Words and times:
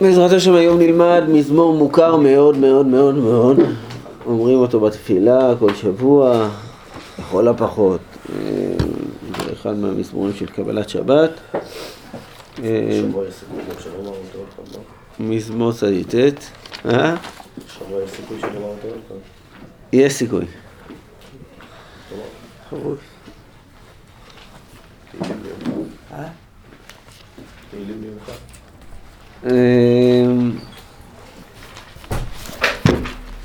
בעזרת 0.00 0.32
השם 0.32 0.54
היום 0.54 0.78
נלמד 0.78 1.22
מזמור 1.28 1.74
מוכר 1.74 2.16
מאוד 2.16 2.56
מאוד 2.56 2.86
מאוד 2.86 3.14
מאוד. 3.14 3.58
אומרים 4.26 4.58
אותו 4.58 4.80
בתפילה 4.80 5.54
כל 5.58 5.74
שבוע, 5.74 6.48
לכל 7.18 7.48
הפחות. 7.48 8.00
אה, 8.32 8.36
זה 9.44 9.52
אחד 9.52 9.76
מהמזמורים 9.76 10.34
של 10.34 10.46
קבלת 10.46 10.88
שבת. 10.88 11.30
מזמור 15.20 15.72
אה? 16.84 17.14
יש 19.92 20.12
סיכוי 20.12 20.46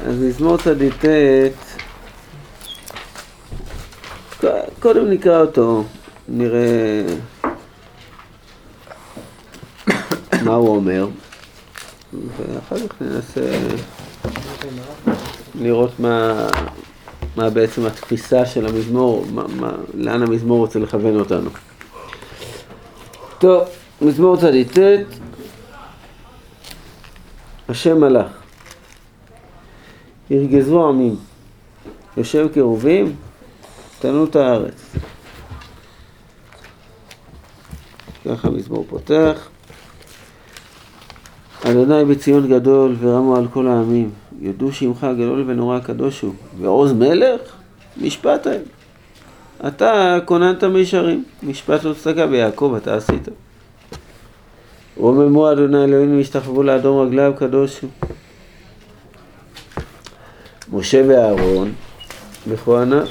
אז 0.06 0.20
מזמור 0.20 0.58
צדיק 0.58 1.06
ט', 1.06 1.06
קודם 4.80 5.10
נקרא 5.10 5.42
אותו, 5.42 5.84
נראה 6.28 7.04
מה 10.44 10.54
הוא 10.54 10.76
אומר, 10.76 11.08
ואחר 12.14 12.88
כך 12.88 13.02
ננסה 13.02 13.42
לראות 15.56 16.00
מה, 16.00 16.48
מה 17.36 17.50
בעצם 17.50 17.86
התפיסה 17.86 18.46
של 18.46 18.66
המזמור, 18.66 19.26
מה, 19.32 19.44
מה, 19.48 19.72
לאן 19.94 20.24
המזמור 20.24 20.60
רוצה 20.60 20.80
לכוון 20.80 21.20
אותנו. 21.20 21.50
טוב, 23.40 23.64
מזמור 24.02 24.38
צדיק 24.38 24.78
ט' 24.78 25.31
השם 27.72 28.00
מלך. 28.00 28.28
ירגזו 30.30 30.88
עמים. 30.88 31.16
יושב 32.18 32.48
קרובים, 32.54 33.16
תנו 34.00 34.26
את 34.26 34.36
הארץ. 34.36 34.96
ככה 38.26 38.48
המזמור 38.48 38.86
פותח. 38.90 39.50
אדוני 41.64 42.06
בציון 42.06 42.50
גדול 42.50 42.96
ורמו 43.00 43.36
על 43.36 43.48
כל 43.54 43.68
העמים, 43.68 44.10
יודו 44.40 44.72
שמך 44.72 45.08
גדול 45.14 45.44
ונורא 45.48 45.78
הקדוש 45.78 46.22
הוא, 46.22 46.34
ועוז 46.60 46.94
מלך, 46.94 47.42
משפט. 48.02 48.48
אתה 49.68 50.18
כוננת 50.26 50.64
מישרים, 50.64 51.24
משפט 51.44 51.84
לא 51.84 51.94
צדקה 51.94 52.28
ביעקב 52.28 52.74
אתה 52.78 52.96
עשית. 52.96 53.28
רוממו 55.02 55.52
אדוני 55.52 55.84
אלוהינו 55.84 56.18
והשתחוו 56.18 56.64
לאדום 56.64 57.08
רגליו 57.08 57.34
קדוש 57.38 57.82
הוא. 57.82 57.90
משה 60.74 61.02
ואהרון 61.08 61.72
בכהניו 62.48 63.06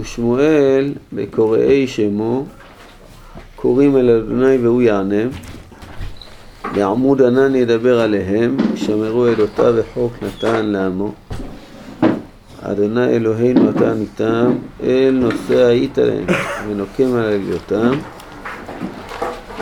ושמואל 0.00 0.92
בקוראי 1.12 1.86
שמו 1.86 2.44
קוראים 3.56 3.96
אל 3.96 4.10
אדוני 4.10 4.56
והוא 4.56 4.82
יענם 4.82 5.28
בעמוד 6.74 7.22
ענן 7.22 7.54
ידבר 7.54 8.00
עליהם 8.00 8.56
שמרו 8.74 9.26
אלותיו 9.26 9.74
וחוק 9.76 10.12
נתן 10.22 10.66
לעמו. 10.66 11.12
אדוני 12.60 13.04
אלוהינו 13.06 13.70
אתה 13.70 13.94
ניתם 13.94 14.52
אל 14.82 15.18
נושא 15.20 15.66
היית 15.66 15.98
להם 15.98 16.24
ונוקם 16.68 17.14
על 17.14 17.24
עליותם 17.24 17.98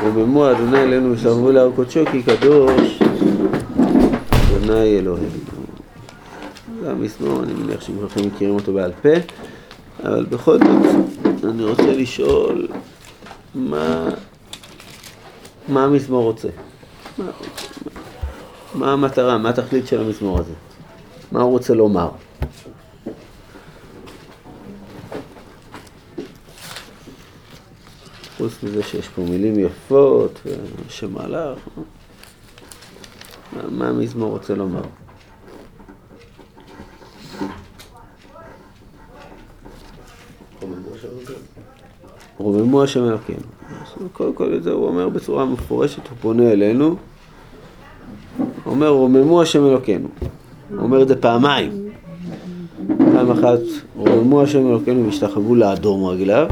רוממו 0.02 0.50
אדוני 0.50 0.82
אלינו 0.82 1.12
ושרבו 1.12 1.50
להר 1.50 1.70
קודשו 1.76 2.00
כי 2.12 2.22
קדוש 2.22 2.98
אדוני 4.30 4.98
אלוהינו. 4.98 5.30
זה 6.80 6.90
המזמור, 6.90 7.42
אני 7.42 7.52
מניח 7.52 7.80
שכולכם 7.80 8.20
מכירים 8.26 8.54
אותו 8.54 8.72
בעל 8.72 8.92
פה, 9.02 9.08
אבל 10.02 10.24
בכל 10.24 10.58
זאת 10.58 11.44
אני 11.44 11.64
רוצה 11.64 11.92
לשאול 11.92 12.68
מה, 13.54 14.08
מה 15.68 15.84
המזמור 15.84 16.22
רוצה? 16.22 16.48
מה, 17.18 17.30
מה 18.74 18.92
המטרה, 18.92 19.38
מה 19.38 19.48
התכלית 19.48 19.86
של 19.86 20.00
המזמור 20.00 20.38
הזה? 20.38 20.52
מה 21.32 21.40
הוא 21.40 21.50
רוצה 21.50 21.74
לומר? 21.74 22.08
חוץ 28.40 28.62
מזה 28.62 28.82
שיש 28.82 29.08
פה 29.08 29.22
מילים 29.22 29.58
יפות, 29.58 30.40
שמהלך, 30.88 31.58
מה, 33.52 33.62
מה 33.70 33.88
המזמור 33.88 34.30
רוצה 34.30 34.54
לומר? 34.54 34.82
רוממו 42.38 42.82
השם 42.82 43.04
אלוקינו. 43.04 43.40
קודם 44.12 44.34
כל 44.34 44.54
את 44.54 44.62
זה 44.62 44.70
הוא 44.70 44.86
אומר 44.86 45.08
בצורה 45.08 45.44
מפורשת, 45.44 46.08
הוא 46.08 46.16
פונה 46.20 46.52
אלינו, 46.52 46.96
אומר 48.66 48.88
רוממו 48.88 49.42
השם 49.42 49.66
אלוקינו. 49.66 50.08
הוא 50.70 50.78
אומר 50.78 51.02
את 51.02 51.08
זה 51.08 51.20
פעמיים. 51.20 51.90
פעם 52.98 53.30
אחת 53.30 53.60
רוממו 53.96 54.42
השם 54.42 54.66
אלוקינו 54.66 55.06
והשתחוו 55.06 55.54
לאדום 55.54 56.04
רגליו, 56.04 56.48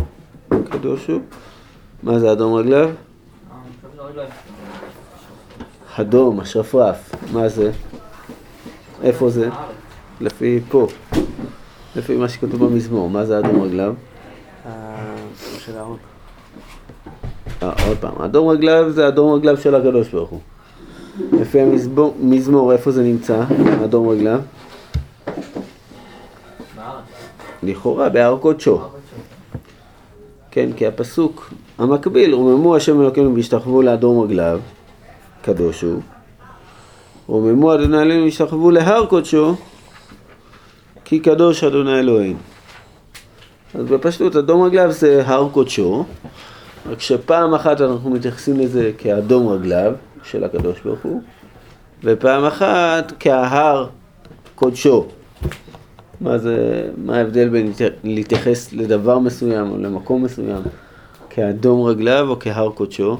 קדוש 0.70 1.06
הוא. 1.06 1.20
מה 2.02 2.18
זה 2.18 2.32
אדום 2.32 2.54
רגליו? 2.54 2.90
אדום, 5.96 6.40
השרפרף, 6.40 7.14
מה 7.32 7.48
זה? 7.48 7.70
איפה 9.02 9.30
זה? 9.30 9.48
לפי 10.20 10.60
פה, 10.68 10.86
לפי 11.96 12.16
מה 12.16 12.28
שכתוב 12.28 12.64
במזמור, 12.64 13.10
מה 13.10 13.24
זה 13.24 13.38
אדום 13.38 13.62
רגליו? 13.62 13.94
אה, 17.62 17.72
עוד 17.88 17.98
פעם, 18.00 18.22
אדום 18.22 18.48
רגליו 18.48 18.90
זה 18.90 19.08
אדום 19.08 19.34
רגליו 19.34 19.56
של 19.56 19.74
הקדוש 19.74 20.08
ברוך 20.08 20.30
הוא. 20.30 20.40
לפי 21.32 21.60
המזמור, 21.60 22.72
איפה 22.72 22.90
זה 22.90 23.02
נמצא, 23.02 23.44
אדום 23.84 24.08
רגליו? 24.08 24.40
לכאורה, 27.62 28.08
בהר 28.08 28.38
קודשו. 28.40 28.80
כן, 30.50 30.70
כי 30.76 30.86
הפסוק 30.86 31.50
המקביל, 31.78 32.34
רוממו 32.34 32.76
השם 32.76 33.00
אלוקינו 33.00 33.34
והשתחוו 33.34 33.82
לאדום 33.82 34.20
רגליו, 34.20 34.60
קדוש 35.42 35.82
הוא. 35.82 36.00
רוממו 37.26 37.74
אדוני 37.74 38.02
אלוהינו 38.02 38.24
והשתחוו 38.24 38.70
להר 38.70 39.06
קודשו, 39.06 39.54
כי 41.04 41.20
קדוש 41.20 41.64
אדוני 41.64 41.98
אלוהינו. 41.98 42.38
אז 43.74 43.86
בפשטות, 43.86 44.36
אדום 44.36 44.62
רגליו 44.62 44.92
זה 44.92 45.22
הר 45.26 45.48
קודשו, 45.52 46.04
רק 46.90 47.00
שפעם 47.00 47.54
אחת 47.54 47.80
אנחנו 47.80 48.10
מתייחסים 48.10 48.60
לזה 48.60 48.90
כאדום 48.98 49.48
רגליו 49.48 49.92
של 50.24 50.44
הקדוש 50.44 50.80
ברוך 50.84 51.00
הוא, 51.02 51.22
ופעם 52.04 52.44
אחת 52.44 53.12
כהר 53.20 53.86
קודשו. 54.54 55.06
מה 56.20 56.38
זה, 56.38 56.88
מה 56.96 57.16
ההבדל 57.16 57.48
בין 57.48 57.72
להתייחס 58.04 58.72
לדבר 58.72 59.18
מסוים 59.18 59.70
או 59.70 59.78
למקום 59.78 60.24
מסוים? 60.24 60.62
כאדום 61.38 61.86
רגליו 61.86 62.30
או 62.30 62.36
כהר 62.40 62.70
קודשו? 62.70 63.16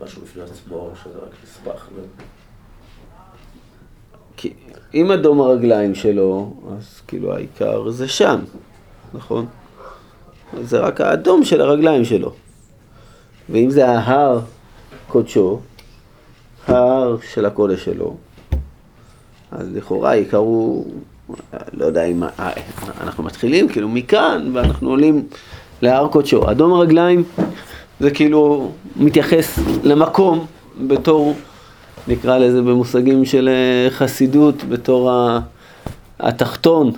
משהו 0.00 0.22
בפני 0.22 0.42
עצמו, 0.42 0.90
שזה 1.02 1.18
רק 1.18 1.30
נספח. 1.44 1.88
כי 4.36 4.52
אם 4.94 5.12
אדום 5.12 5.40
הרגליים 5.40 5.94
שלו, 5.94 6.54
אז 6.70 7.00
כאילו 7.06 7.34
העיקר 7.34 7.90
זה 7.90 8.08
שם, 8.08 8.40
נכון? 9.14 9.46
זה 10.62 10.78
רק 10.78 11.00
האדום 11.00 11.44
של 11.44 11.60
הרגליים 11.60 12.04
שלו. 12.04 12.32
ואם 13.48 13.70
זה 13.70 13.88
ההר 13.88 14.40
קודשו, 15.08 15.60
ההר 16.68 17.16
של 17.32 17.46
הקודש 17.46 17.84
שלו, 17.84 18.16
אז 19.50 19.76
לכאורה 19.76 20.10
העיקר 20.10 20.36
הוא 20.36 20.86
לא 21.72 21.84
יודע 21.84 22.04
אם 22.04 22.22
אנחנו 23.00 23.24
מתחילים 23.24 23.68
כאילו 23.68 23.88
מכאן 23.88 24.50
ואנחנו 24.52 24.90
עולים 24.90 25.26
להר 25.82 26.08
קודשו. 26.08 26.50
אדום 26.50 26.72
הרגליים 26.72 27.24
זה 28.00 28.10
כאילו 28.10 28.70
מתייחס 28.96 29.58
למקום 29.84 30.46
בתור, 30.80 31.34
נקרא 32.08 32.38
לזה 32.38 32.62
במושגים 32.62 33.24
של 33.24 33.48
אה, 33.48 33.90
חסידות, 33.90 34.64
בתור 34.64 35.10
התחתון 36.20 36.92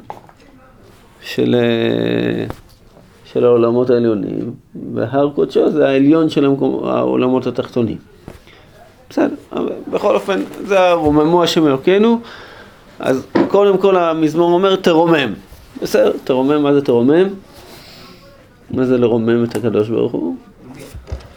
של, 1.20 1.56
אה, 1.58 2.46
של 3.24 3.44
העולמות 3.44 3.90
העליונים, 3.90 4.52
והר 4.94 5.30
קודשו 5.34 5.70
זה 5.70 5.88
העליון 5.88 6.30
של 6.30 6.44
המקום, 6.44 6.84
העולמות 6.84 7.46
התחתונים. 7.46 7.96
בסדר, 9.10 9.34
בכל 9.90 10.14
אופן, 10.14 10.40
זה 10.64 10.92
רוממו 10.92 11.42
השם 11.42 11.66
אלוקינו. 11.66 12.20
אז 12.98 13.26
קודם 13.48 13.78
כל 13.78 13.96
המזמור 13.96 14.52
אומר 14.52 14.76
תרומם. 14.76 15.34
בסדר, 15.82 16.12
תרומם, 16.24 16.62
מה 16.62 16.74
זה 16.74 16.82
תרומם? 16.82 17.28
מה 18.70 18.84
זה 18.84 18.98
לרומם 18.98 19.44
את 19.44 19.56
הקדוש 19.56 19.88
ברוך 19.88 20.12
הוא? 20.12 20.36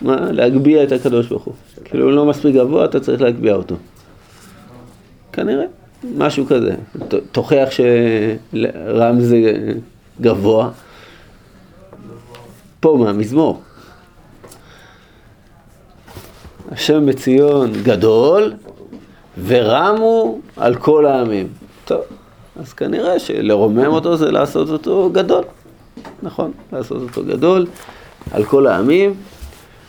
מה? 0.01 0.31
להגביה 0.31 0.83
את 0.83 0.91
הקדוש 0.91 1.27
ברוך 1.27 1.43
הוא. 1.43 1.53
כאילו 1.85 2.05
הוא 2.05 2.11
לא 2.11 2.25
מספיק 2.25 2.55
גבוה, 2.55 2.85
אתה 2.85 2.99
צריך 2.99 3.21
להגביה 3.21 3.55
אותו. 3.55 3.75
כנראה, 5.33 5.65
משהו 6.17 6.45
כזה. 6.45 6.75
תוכיח 7.31 7.69
שרם 7.71 9.19
זה 9.19 9.37
גבוה. 10.21 10.69
פה 12.79 12.97
מהמזמור. 12.99 13.61
השם 16.71 17.05
בציון 17.05 17.71
גדול 17.83 18.53
ורמו 19.45 20.39
על 20.57 20.75
כל 20.75 21.05
העמים. 21.05 21.47
טוב, 21.85 22.01
אז 22.59 22.73
כנראה 22.73 23.19
שלרומם 23.19 23.87
אותו 23.87 24.17
זה 24.17 24.31
לעשות 24.31 24.69
אותו 24.69 25.09
גדול. 25.13 25.43
נכון, 26.23 26.51
לעשות 26.73 27.01
אותו 27.01 27.23
גדול 27.23 27.65
על 28.31 28.43
כל 28.43 28.67
העמים. 28.67 29.13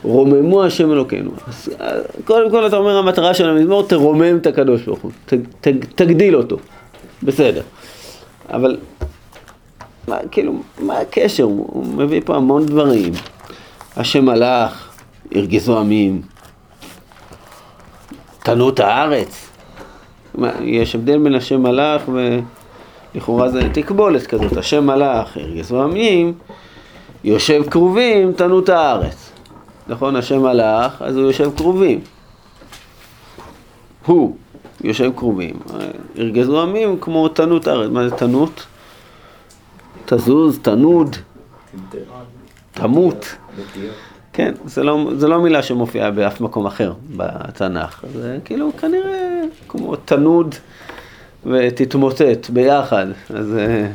רוממו 0.04 0.64
השם 0.64 0.92
אלוקינו. 0.92 1.30
אז 1.48 1.70
אה, 1.80 1.92
קודם 2.24 2.50
כל 2.50 2.66
אתה 2.66 2.76
אומר 2.76 2.96
המטרה 2.96 3.34
של 3.34 3.48
המזמור, 3.48 3.82
תרומם 3.82 4.36
את 4.36 4.46
הקדוש 4.46 4.82
ברוך 4.82 5.00
הוא, 5.00 5.10
תגדיל 5.94 6.36
אותו. 6.36 6.56
בסדר. 7.22 7.62
אבל 8.50 8.76
מה, 10.08 10.16
כאילו, 10.30 10.62
מה 10.78 10.98
הקשר? 10.98 11.42
הוא 11.42 11.86
מביא 11.86 12.20
פה 12.24 12.36
המון 12.36 12.66
דברים. 12.66 13.12
השם 13.96 14.28
הלך, 14.28 14.88
הרגיזו 15.34 15.78
עמים, 15.78 16.22
תנו 18.42 18.68
את 18.68 18.80
הארץ. 18.80 19.48
יש 20.60 20.94
הבדל 20.94 21.18
בין 21.18 21.34
השם 21.34 21.66
הלך 21.66 22.02
ולכאורה 23.14 23.48
זה 23.48 23.60
תקבולת 23.72 24.26
כזאת. 24.26 24.56
השם 24.56 24.90
הלך, 24.90 25.36
הרגיזו 25.36 25.82
עמים, 25.82 26.34
יושב 27.24 27.62
כרובים, 27.70 28.32
תנו 28.32 28.60
את 28.60 28.68
הארץ. 28.68 29.32
נכון, 29.88 30.16
השם 30.16 30.44
הלך, 30.44 31.02
אז 31.02 31.16
הוא 31.16 31.24
יושב 31.24 31.50
כרובים. 31.56 32.00
הוא 34.06 34.36
יושב 34.84 35.10
כרובים. 35.16 35.54
הרגזו 36.16 36.62
עמים 36.62 36.96
כמו 37.00 37.28
תנות 37.28 37.66
הארץ. 37.66 37.90
מה 37.90 38.08
זה 38.08 38.16
תנות? 38.16 38.66
תזוז, 40.04 40.58
תנוד, 40.62 41.16
תמות. 42.72 43.36
כן, 44.32 44.54
זה 44.64 44.82
לא, 44.82 45.06
זה 45.16 45.28
לא 45.28 45.40
מילה 45.40 45.62
שמופיעה 45.62 46.10
באף 46.10 46.40
מקום 46.40 46.66
אחר 46.66 46.92
בתנ"ך. 47.16 48.04
זה 48.12 48.38
כאילו 48.44 48.70
כנראה 48.80 49.40
כמו 49.68 49.96
תנוד 49.96 50.54
ותתמוטט 51.46 52.50
ביחד. 52.50 53.06
אז 53.30 53.56
אה, 53.58 53.86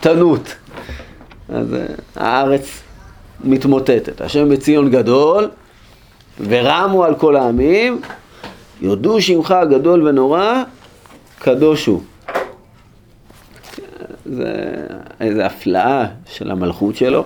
תנות. 0.00 0.54
אז 1.48 1.74
אה, 1.74 1.86
הארץ 2.16 2.82
מתמוטטת. 3.44 4.20
השם 4.20 4.48
בציון 4.48 4.90
גדול, 4.90 5.50
ורמו 6.48 7.04
על 7.04 7.14
כל 7.14 7.36
העמים, 7.36 8.00
יודו 8.80 9.22
שמך 9.22 9.54
גדול 9.70 10.08
ונורא, 10.08 10.62
קדוש 11.38 11.86
הוא. 11.86 12.02
זה 14.26 14.54
איזו 15.20 15.42
הפלאה 15.42 16.06
של 16.26 16.50
המלכות 16.50 16.96
שלו. 16.96 17.24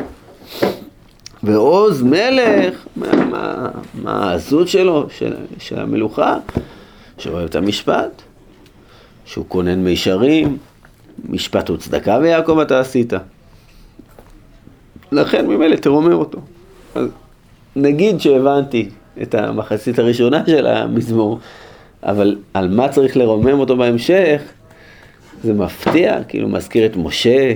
ועוז 1.42 2.02
מלך, 2.02 2.86
מה, 2.96 3.70
מה, 3.94 4.30
העזות 4.30 4.68
שלו, 4.68 5.06
של, 5.10 5.34
של 5.58 5.80
המלוכה, 5.80 6.36
שאוהב 7.18 7.44
את 7.44 7.54
המשפט, 7.54 8.22
שהוא 9.24 9.44
כונן 9.48 9.84
מישרים, 9.84 10.58
משפט 11.28 11.70
וצדקה 11.70 12.18
ויעקב 12.22 12.58
אתה 12.58 12.80
עשית. 12.80 13.12
לכן 15.12 15.46
ממילא 15.46 15.76
תרומם 15.76 16.12
אותו. 16.12 16.38
אז 16.94 17.08
נגיד 17.76 18.20
שהבנתי 18.20 18.88
את 19.22 19.34
המחצית 19.34 19.98
הראשונה 19.98 20.42
של 20.46 20.66
המזמור, 20.66 21.38
אבל 22.02 22.36
על 22.54 22.68
מה 22.68 22.88
צריך 22.88 23.16
לרומם 23.16 23.60
אותו 23.60 23.76
בהמשך, 23.76 24.42
זה 25.42 25.52
מפתיע, 25.52 26.24
כאילו 26.24 26.48
מזכיר 26.48 26.86
את 26.86 26.96
משה 26.96 27.52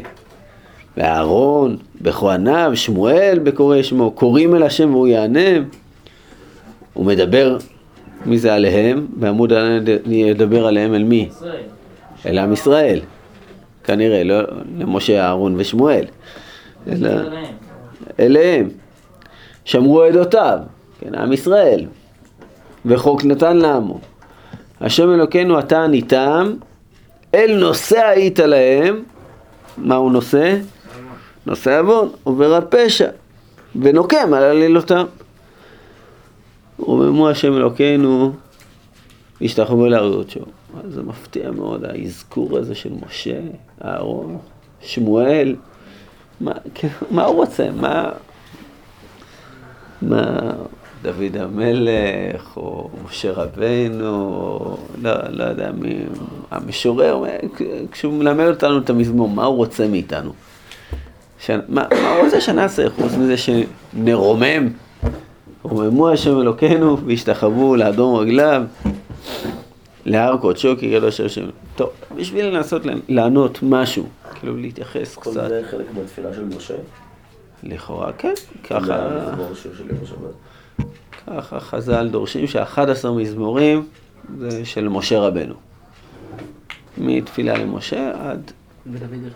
ואהרון, 0.96 1.76
בכהניו, 2.02 2.72
שמואל 2.74 3.38
בקורא 3.42 3.82
שמו, 3.82 4.10
קוראים 4.10 4.54
אל 4.54 4.62
השם 4.62 4.94
והוא 4.94 5.06
יענה. 5.06 5.50
הוא 6.92 7.06
מדבר, 7.06 7.58
מי 8.26 8.38
זה 8.38 8.54
עליהם? 8.54 9.06
בעמוד 9.16 9.52
אני 9.52 10.22
ידבר 10.22 10.66
עליהם 10.66 10.94
אל 10.94 11.04
מי? 11.04 11.28
ישראל. 11.30 11.62
אל 12.26 12.38
עם 12.38 12.52
ישראל. 12.52 13.00
כנראה, 13.84 14.24
לא 14.24 14.40
למשה, 14.78 15.24
אהרון 15.24 15.54
ושמואל. 15.58 16.04
אלא 16.88 17.08
אליהם. 17.08 17.44
אליהם. 18.20 18.68
שמרו 19.64 20.02
עדותיו, 20.02 20.58
כן, 21.00 21.14
עם 21.14 21.32
ישראל. 21.32 21.86
וחוק 22.86 23.24
נתן 23.24 23.56
לעמו. 23.56 23.98
השם 24.80 25.10
אלוקינו 25.10 25.58
אתה 25.58 25.84
עניתם, 25.84 26.52
אל 27.34 27.56
נושא 27.60 28.04
היית 28.06 28.38
להם, 28.38 29.02
מה 29.78 29.94
הוא 29.94 30.12
נושא? 30.12 30.56
נושא 31.46 31.80
עוון, 31.80 32.08
עובר 32.22 32.54
הפשע, 32.54 33.08
ונוקם 33.76 34.34
על 34.34 34.42
עלילותם. 34.42 35.04
רוממו 36.78 37.28
השם 37.28 37.56
אלוקינו, 37.56 38.32
השתחוו 39.42 39.86
לאריות. 39.86 40.36
אז 40.84 40.94
זה 40.94 41.02
מפתיע 41.02 41.50
מאוד, 41.50 41.84
האזכור 41.84 42.58
הזה 42.58 42.74
של 42.74 42.90
משה, 43.06 43.40
אהרון, 43.84 44.38
שמואל. 44.80 45.56
מה, 46.40 46.52
כן, 46.74 46.88
מה 47.10 47.24
הוא 47.24 47.36
רוצה? 47.36 47.70
מה, 47.70 48.10
מה 50.02 50.40
דוד 51.02 51.36
המלך, 51.36 52.56
או 52.56 52.90
משה 53.04 53.32
רבנו, 53.32 54.08
או 54.08 54.76
לא, 55.02 55.12
לא 55.28 55.44
יודע 55.44 55.72
מי, 55.72 56.04
המשורר, 56.50 57.24
כשהוא 57.92 58.12
מלמד 58.14 58.46
אותנו 58.46 58.78
את 58.78 58.90
המזמור, 58.90 59.28
מה 59.28 59.44
הוא 59.44 59.56
רוצה 59.56 59.88
מאיתנו? 59.88 60.32
ש... 61.40 61.50
מה, 61.50 61.84
מה 62.02 62.10
הוא 62.10 62.24
רוצה 62.24 62.40
שנעשה 62.40 62.90
חוץ 62.90 63.12
מזה 63.12 63.34
שנרומם? 63.36 64.68
רוממו 65.62 66.10
השם 66.10 66.40
אלוקינו 66.40 66.98
והשתחוו 67.06 67.76
לאדום 67.76 68.16
רגליו, 68.16 68.62
להר 70.04 70.36
קודשו 70.36 70.74
כי 70.78 70.94
קדוש 70.96 71.20
השם. 71.20 71.44
טוב, 71.76 71.90
בשביל 72.16 72.46
לנסות 72.46 72.82
לענות 73.08 73.58
משהו, 73.62 74.06
כאילו 74.40 74.56
להתייחס 74.56 75.14
כל 75.14 75.30
קצת, 75.30 75.48
זה 75.48 75.62
חלק 75.70 75.86
מהתפילה 75.94 76.34
של 76.34 76.44
משה? 76.56 76.74
לכאורה 77.62 78.12
כן, 78.12 78.34
ככה. 78.64 79.08
ככה 81.26 81.60
חז"ל 81.60 82.08
דורשים 82.08 82.46
ש-11 82.46 83.08
מזמורים 83.08 83.86
זה 84.38 84.64
של 84.64 84.88
משה 84.88 85.18
רבנו. 85.18 85.54
מתפילה 86.98 87.58
למשה 87.58 88.12
עד 88.14 88.50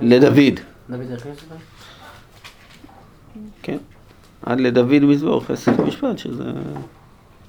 לדוד, 0.00 0.60
כן, 3.62 3.78
עד 4.42 4.60
לדוד 4.60 5.02
מזמור 5.02 5.44
חסד 5.44 5.80
ומשפט, 5.80 6.18
שזה 6.18 6.44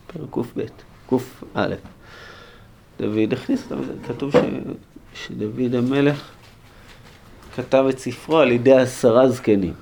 פרק 0.07 0.29
קב, 1.09 1.19
קא. 1.53 1.65
דוד 2.99 3.33
הכניס 3.33 3.71
אותם, 3.71 3.83
כתוב 4.07 4.31
ש... 4.31 4.37
שדוד 5.13 5.75
המלך 5.75 6.31
כתב 7.55 7.85
את 7.89 7.99
ספרו 7.99 8.37
על 8.37 8.51
ידי 8.51 8.73
עשרה 8.73 9.29
זקנים. 9.29 9.73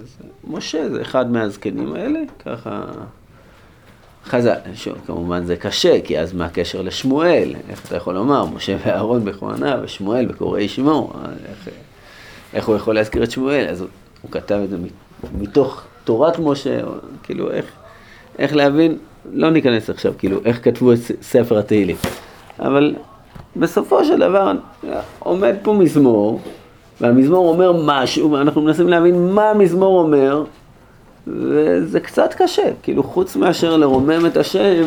אז 0.00 0.16
משה 0.44 0.88
זה 0.88 1.02
אחד 1.02 1.30
מהזקנים 1.30 1.94
האלה, 1.94 2.20
ככה 2.44 2.84
חז"ל, 4.24 4.58
שוב, 4.74 4.98
כמובן 5.06 5.44
זה 5.44 5.56
קשה, 5.56 6.00
כי 6.04 6.18
אז 6.18 6.32
מה 6.32 6.44
הקשר 6.44 6.82
לשמואל? 6.82 7.54
איך 7.68 7.86
אתה 7.86 7.96
יכול 7.96 8.14
לומר, 8.14 8.44
משה 8.46 8.76
ואהרון 8.84 9.24
בכהניו, 9.24 9.78
ושמואל 9.82 10.26
בקוראי 10.26 10.68
שמו, 10.68 11.12
איך, 11.48 11.68
איך 12.54 12.68
הוא 12.68 12.76
יכול 12.76 12.94
להזכיר 12.94 13.22
את 13.22 13.30
שמואל? 13.30 13.66
אז 13.70 13.80
הוא, 13.80 13.88
הוא 14.22 14.30
כתב 14.30 14.60
את 14.64 14.70
זה 14.70 14.76
מתוך 15.38 15.82
תורת 16.04 16.38
משה, 16.38 16.80
כאילו 17.22 17.50
איך, 17.50 17.66
איך 18.38 18.56
להבין, 18.56 18.98
לא 19.32 19.50
ניכנס 19.50 19.90
עכשיו, 19.90 20.12
כאילו 20.18 20.38
איך 20.44 20.64
כתבו 20.64 20.92
את 20.92 20.98
ספר 21.22 21.58
התהילים. 21.58 21.96
אבל 22.60 22.94
בסופו 23.56 24.04
של 24.04 24.18
דבר 24.18 24.52
עומד 25.18 25.54
פה 25.62 25.72
מזמור, 25.72 26.40
והמזמור 27.00 27.48
אומר 27.48 27.72
משהו, 27.84 28.32
ואנחנו 28.32 28.62
מנסים 28.62 28.88
להבין 28.88 29.32
מה 29.32 29.50
המזמור 29.50 29.98
אומר, 29.98 30.44
וזה 31.26 32.00
קצת 32.00 32.34
קשה, 32.36 32.68
כאילו 32.82 33.02
חוץ 33.02 33.36
מאשר 33.36 33.76
לרומם 33.76 34.26
את 34.26 34.36
השם, 34.36 34.82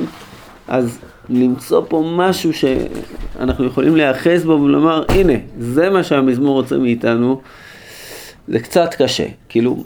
אז 0.68 1.00
למצוא 1.30 1.82
פה 1.88 2.04
משהו 2.16 2.52
שאנחנו 2.54 3.66
יכולים 3.66 3.96
להיאחז 3.96 4.46
בו 4.46 4.52
ולומר, 4.52 5.04
הנה, 5.10 5.34
זה 5.60 5.90
מה 5.90 6.04
שהמזמור 6.04 6.56
רוצה 6.62 6.78
מאיתנו, 6.78 7.42
זה 8.48 8.60
קצת 8.60 8.90
קשה. 8.98 9.26
כאילו, 9.50 9.84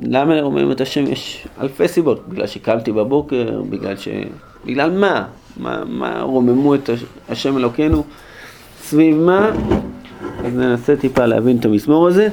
למה, 0.00 0.34
לרומם 0.34 0.72
את 0.72 0.80
השם? 0.80 1.04
יש 1.06 1.46
אלפי 1.60 1.88
סיבות. 1.88 2.28
בגלל 2.28 2.46
שקמתי 2.46 2.92
בבוקר, 2.92 3.62
בגלל 3.70 3.96
ש... 3.96 4.08
בגלל 4.66 4.90
מה? 4.90 5.24
מה, 5.56 5.84
מה 5.86 6.20
רוממו 6.22 6.74
את 6.74 6.88
הש- 6.88 7.04
השם 7.28 7.56
אלוקינו? 7.58 8.04
סביב 8.82 9.16
מה? 9.16 9.50
אז 10.44 10.54
ננסה 10.54 10.96
טיפה 10.96 11.26
להבין 11.26 11.56
את 11.56 11.64
המזמור 11.64 12.08
הזה. 12.08 12.28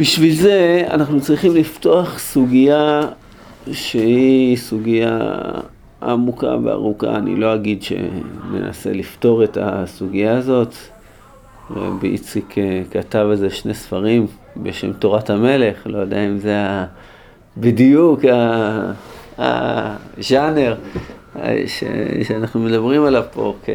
בשביל 0.00 0.34
זה 0.34 0.84
אנחנו 0.90 1.20
צריכים 1.20 1.56
לפתוח 1.56 2.18
סוגיה 2.18 3.00
שהיא 3.72 4.56
סוגיה 4.56 5.18
עמוקה 6.02 6.56
וארוכה. 6.64 7.16
אני 7.16 7.36
לא 7.36 7.54
אגיד 7.54 7.82
שננסה 7.82 8.92
לפתור 8.92 9.44
את 9.44 9.58
הסוגיה 9.60 10.36
הזאת. 10.36 10.74
רבי 11.70 12.08
איציק 12.08 12.58
אה, 12.58 12.82
כתב 12.90 13.28
איזה 13.30 13.50
שני 13.50 13.74
ספרים 13.74 14.26
בשם 14.56 14.92
תורת 14.92 15.30
המלך, 15.30 15.86
לא 15.86 15.98
יודע 15.98 16.26
אם 16.26 16.38
זה 16.38 16.56
בדיוק 17.56 18.20
הז'אנר 19.38 20.76
ש, 21.66 21.84
שאנחנו 22.22 22.60
מדברים 22.60 23.04
עליו 23.04 23.24
פה 23.32 23.54
כ, 23.64 23.70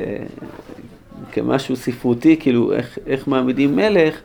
כמשהו 1.32 1.76
ספרותי, 1.76 2.38
כאילו 2.40 2.74
איך, 2.74 2.98
איך 3.08 3.28
מעמידים 3.28 3.76
מלך, 3.76 4.16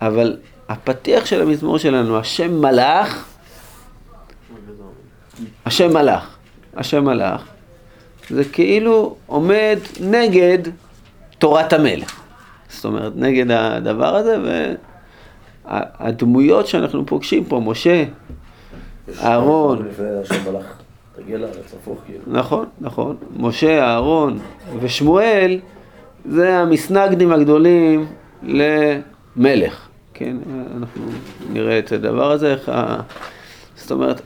אבל 0.00 0.36
הפתיח 0.68 1.26
של 1.26 1.42
המזמור 1.42 1.78
שלנו, 1.78 2.18
השם 2.18 2.60
מלאך, 2.60 3.28
השם 5.66 5.92
מלאך, 5.92 6.33
השם 6.76 7.04
מלאך, 7.04 7.44
זה 8.30 8.44
כאילו 8.44 9.16
עומד 9.26 9.78
נגד 10.00 10.58
תורת 11.38 11.72
המלך. 11.72 12.20
זאת 12.68 12.84
אומרת, 12.84 13.12
נגד 13.16 13.50
הדבר 13.50 14.16
הזה, 14.16 14.36
והדמויות 15.64 16.66
שאנחנו 16.66 17.06
פוגשים 17.06 17.44
פה, 17.44 17.60
משה, 17.64 18.04
אהרון. 19.22 19.88
כאילו. 22.06 22.20
נכון, 22.26 22.66
נכון. 22.80 23.16
משה, 23.36 23.84
אהרון 23.84 24.38
ושמואל 24.80 25.58
זה 26.24 26.58
המסנגדים 26.58 27.32
הגדולים 27.32 28.06
למלך. 28.42 29.88
כן, 30.14 30.36
אנחנו 30.76 31.02
נראה 31.52 31.78
את 31.78 31.92
הדבר 31.92 32.30
הזה, 32.30 32.52
איך 32.52 32.68
ה... 32.68 33.00
זאת 33.76 33.90
אומרת, 33.90 34.20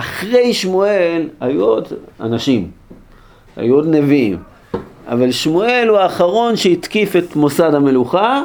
אחרי 0.00 0.54
שמואל 0.54 1.28
היו 1.40 1.64
עוד 1.64 1.88
אנשים, 2.20 2.70
היו 3.56 3.74
עוד 3.74 3.86
נביאים, 3.86 4.36
אבל 5.08 5.30
שמואל 5.30 5.86
הוא 5.88 5.98
האחרון 5.98 6.56
שהתקיף 6.56 7.16
את 7.16 7.36
מוסד 7.36 7.74
המלוכה, 7.74 8.42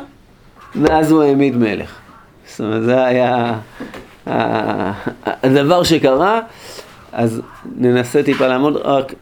ואז 0.81 1.11
הוא 1.11 1.23
העמיד 1.23 1.57
מלך. 1.57 1.99
זאת 2.47 2.59
אומרת, 2.59 2.83
זה 2.83 3.05
היה 3.05 3.59
הדבר 5.43 5.83
שקרה. 5.83 6.39
אז 7.11 7.41
ננסה 7.77 8.23
טיפה 8.23 8.47
לעמוד, 8.47 8.75
רק 8.75 9.13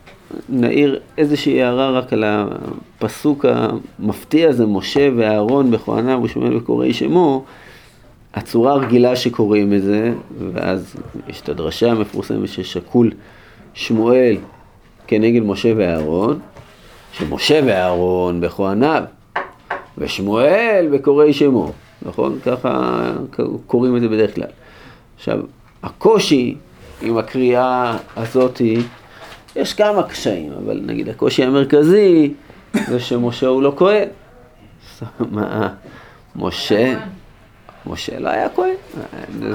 נעיר 0.50 1.00
איזושהי 1.18 1.64
הערה 1.64 1.90
רק 1.92 2.14
על 2.14 2.24
הפסוק 2.28 3.46
המפתיע 3.50 4.50
הזה, 4.50 4.66
משה 4.66 5.10
ואהרון 5.18 5.72
בכהניו 5.72 6.20
ושמואל 6.24 6.56
וקוראי 6.58 6.94
שמו, 6.94 7.44
הצורה 8.34 8.72
הרגילה 8.72 9.16
שקוראים 9.16 9.74
את 9.74 9.82
זה, 9.82 10.14
ואז 10.54 10.96
יש 11.28 11.42
את 11.42 11.50
הדרשה 11.50 11.92
המפורסמת 11.92 12.48
ששקול 12.48 13.12
שמואל 13.74 14.38
כנגד 15.08 15.42
משה 15.42 15.74
ואהרון, 15.78 16.40
שמשה 17.12 17.60
ואהרון 17.66 18.42
בכהניו, 18.42 19.04
ושמואל 19.98 20.90
בקוראי 20.94 21.34
שמו, 21.34 21.72
נכון? 22.02 22.40
ככה 22.46 23.02
קוראים 23.68 23.96
את 23.96 24.02
זה 24.02 24.08
בדרך 24.08 24.36
כלל. 24.36 24.48
עכשיו, 25.16 25.40
הקושי 25.84 26.56
עם 27.02 27.18
הקריאה 27.18 27.98
הזאתי, 28.16 28.78
יש 29.56 29.74
כמה 29.74 30.04
קשיים, 30.04 30.52
אבל 30.66 30.82
נגיד 30.86 31.10
הקושי 31.10 31.44
המרכזי 31.44 32.34
זה 32.88 33.00
שמשה 33.00 33.48
הוא 33.48 33.64
לא 33.64 33.74
כהן. 33.78 34.08
מה, 35.32 35.70
משה, 36.36 37.00
משה 37.86 38.20
לא 38.20 38.30
היה 38.30 38.50
כהן. 38.50 38.76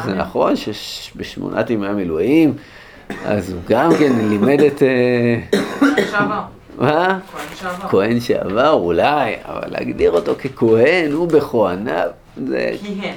זה 0.05 0.15
נכון 0.15 0.55
שבשמונת 0.57 1.71
ימי 1.71 1.87
המילואים, 1.87 2.55
אז 3.25 3.53
הוא 3.53 3.61
גם 3.69 3.91
כן 3.99 4.13
לימד 4.29 4.61
את... 4.61 4.83
שעבר. 6.11 6.41
מה? 6.79 7.19
כהן 7.89 8.21
שעבר, 8.21 8.73
אולי, 8.73 9.35
אבל 9.45 9.69
להגדיר 9.71 10.11
אותו 10.11 10.35
ככהן, 10.35 11.13
הוא 11.13 11.29
בכהניו, 11.29 12.09
זה... 12.47 12.71
כיהן. 12.81 13.15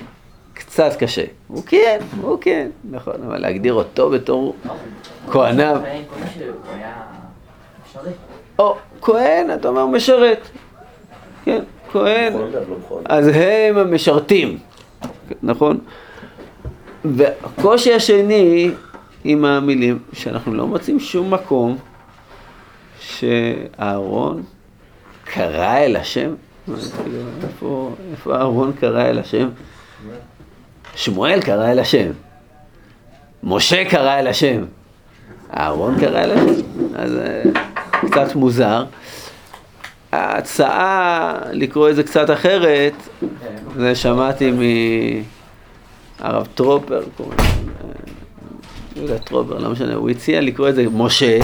קצת 0.54 0.92
קשה. 1.00 1.24
הוא 1.48 1.64
כן, 1.66 2.00
הוא 2.22 2.38
כן, 2.42 2.68
נכון, 2.92 3.14
אבל 3.28 3.38
להגדיר 3.38 3.74
אותו 3.74 4.10
בתור 4.10 4.56
כהניו. 5.32 5.82
או, 8.60 8.76
כהן, 9.02 9.54
אתה 9.54 9.68
אומר 9.68 9.86
משרת. 9.86 10.50
כן, 11.46 11.64
כהן. 11.92 12.34
אז 13.06 13.28
הם 13.34 13.78
המשרתים, 13.78 14.58
נכון? 15.44 15.80
והקושי 17.06 17.94
השני 17.94 18.72
עם 19.24 19.46
המילים, 19.46 20.00
שאנחנו 20.14 20.54
לא 20.54 20.68
מוצאים 20.68 21.00
שום 21.00 21.34
מקום 21.34 21.78
שאהרון 23.00 24.44
קרא 25.26 25.78
אל 25.78 25.96
השם. 25.96 26.34
איפה 28.12 28.36
אהרון 28.36 28.72
קרא 28.80 29.06
אל 29.06 29.20
השם? 29.20 29.50
שמואל 30.96 31.42
קרא 31.42 31.72
אל 31.72 31.80
השם, 31.80 32.12
משה 33.44 33.86
קרא 33.90 34.20
אל 34.20 34.28
השם, 34.28 34.64
אהרון 35.58 36.00
קרא 36.00 36.20
אל 36.24 36.32
השם, 36.32 36.62
אז 36.96 37.18
אה, 37.18 37.44
קצת 38.12 38.36
מוזר. 38.36 38.86
ההצעה 40.12 41.34
לקרוא 41.52 41.90
את 41.90 41.96
זה 41.96 42.04
קצת 42.04 42.30
אחרת, 42.30 42.94
זה 43.76 43.96
שמעתי 43.96 44.52
מהרב 46.20 46.48
טרופר, 46.56 47.04
קוראים 47.18 47.40
יהודה 48.96 49.20
טרופר, 49.20 49.58
לא 49.58 49.70
משנה, 49.70 49.94
הוא 49.94 50.10
הציע 50.10 50.42
לקרוא 50.42 50.70
את 50.70 50.76
זה 50.76 50.86
משה 50.92 51.40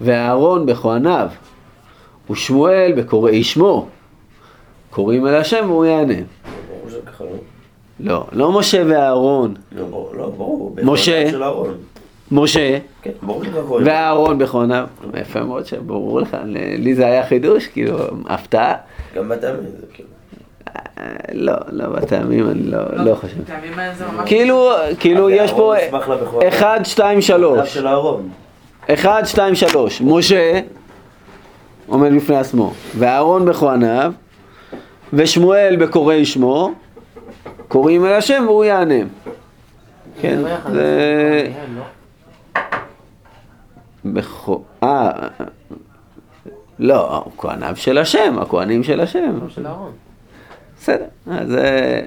ואהרון 0.00 0.66
בכהניו 0.66 1.28
ושמואל 2.30 2.92
בקוראי 2.96 3.44
שמו, 3.44 3.88
קוראים 4.90 5.26
אל 5.26 5.34
השם 5.34 5.64
והוא 5.68 5.84
יענה. 5.84 6.14
לא, 8.00 8.26
לא 8.32 8.52
משה 8.58 8.82
ואהרון. 8.88 9.54
לא, 9.72 10.10
לא, 10.16 10.32
ברור. 10.36 10.76
משה. 10.82 11.30
משה. 12.30 12.78
כן, 13.02 13.10
ברור. 13.22 13.42
ואהרון. 13.84 14.38
יפה 15.20 15.40
מאוד 15.40 15.66
שברור 15.66 16.20
לך, 16.20 16.36
לי 16.78 16.94
זה 16.94 17.06
היה 17.06 17.26
חידוש, 17.26 17.66
כאילו, 17.66 17.98
הפתעה. 18.26 18.74
גם 19.14 19.28
בטעמים 19.28 19.70
זה 19.80 19.86
כאילו. 19.92 20.08
לא, 21.32 21.54
לא 21.68 21.86
בטעמים, 21.86 22.50
אני 22.50 22.62
לא, 22.62 22.78
לא 22.92 23.14
חושב. 23.14 23.36
זה 23.98 24.04
ממש... 24.06 24.28
כאילו, 24.28 24.70
כאילו 25.00 25.28
אז 25.28 25.34
יש 25.36 25.52
פה 25.52 25.74
אהרון 25.74 25.76
ישמח 25.78 26.08
לה 26.08 26.16
בכהניו. 26.16 26.48
אחד, 26.48 26.80
שתיים, 26.84 27.18
אב 27.18 27.22
שלוש. 27.22 27.74
של 27.74 27.86
אהרון. 27.86 28.28
אחד, 28.88 29.22
שתיים, 29.24 29.54
שלוש. 29.54 30.00
משה 30.00 30.60
עומד 31.86 32.12
בפני 32.16 32.36
עצמו, 32.36 32.72
ואהרון 32.98 33.44
בכהניו, 33.44 34.12
ושמואל 35.12 35.76
בקוראי 35.76 36.24
שמו, 36.24 36.72
קוראים 37.68 38.06
אל 38.06 38.12
השם 38.12 38.44
והוא 38.46 38.64
יענה. 38.64 38.94
כן, 40.20 40.38
זה... 40.72 41.50
אה... 44.82 45.12
לא, 46.80 47.24
כהניו 47.38 47.76
של 47.76 47.98
השם, 47.98 48.38
הכהנים 48.38 48.82
של 48.82 49.00
השם. 49.00 49.38
של 49.48 49.66
אהרון. 49.66 49.92
בסדר, 50.78 51.04
אז 51.30 51.54
אה, 51.54 52.00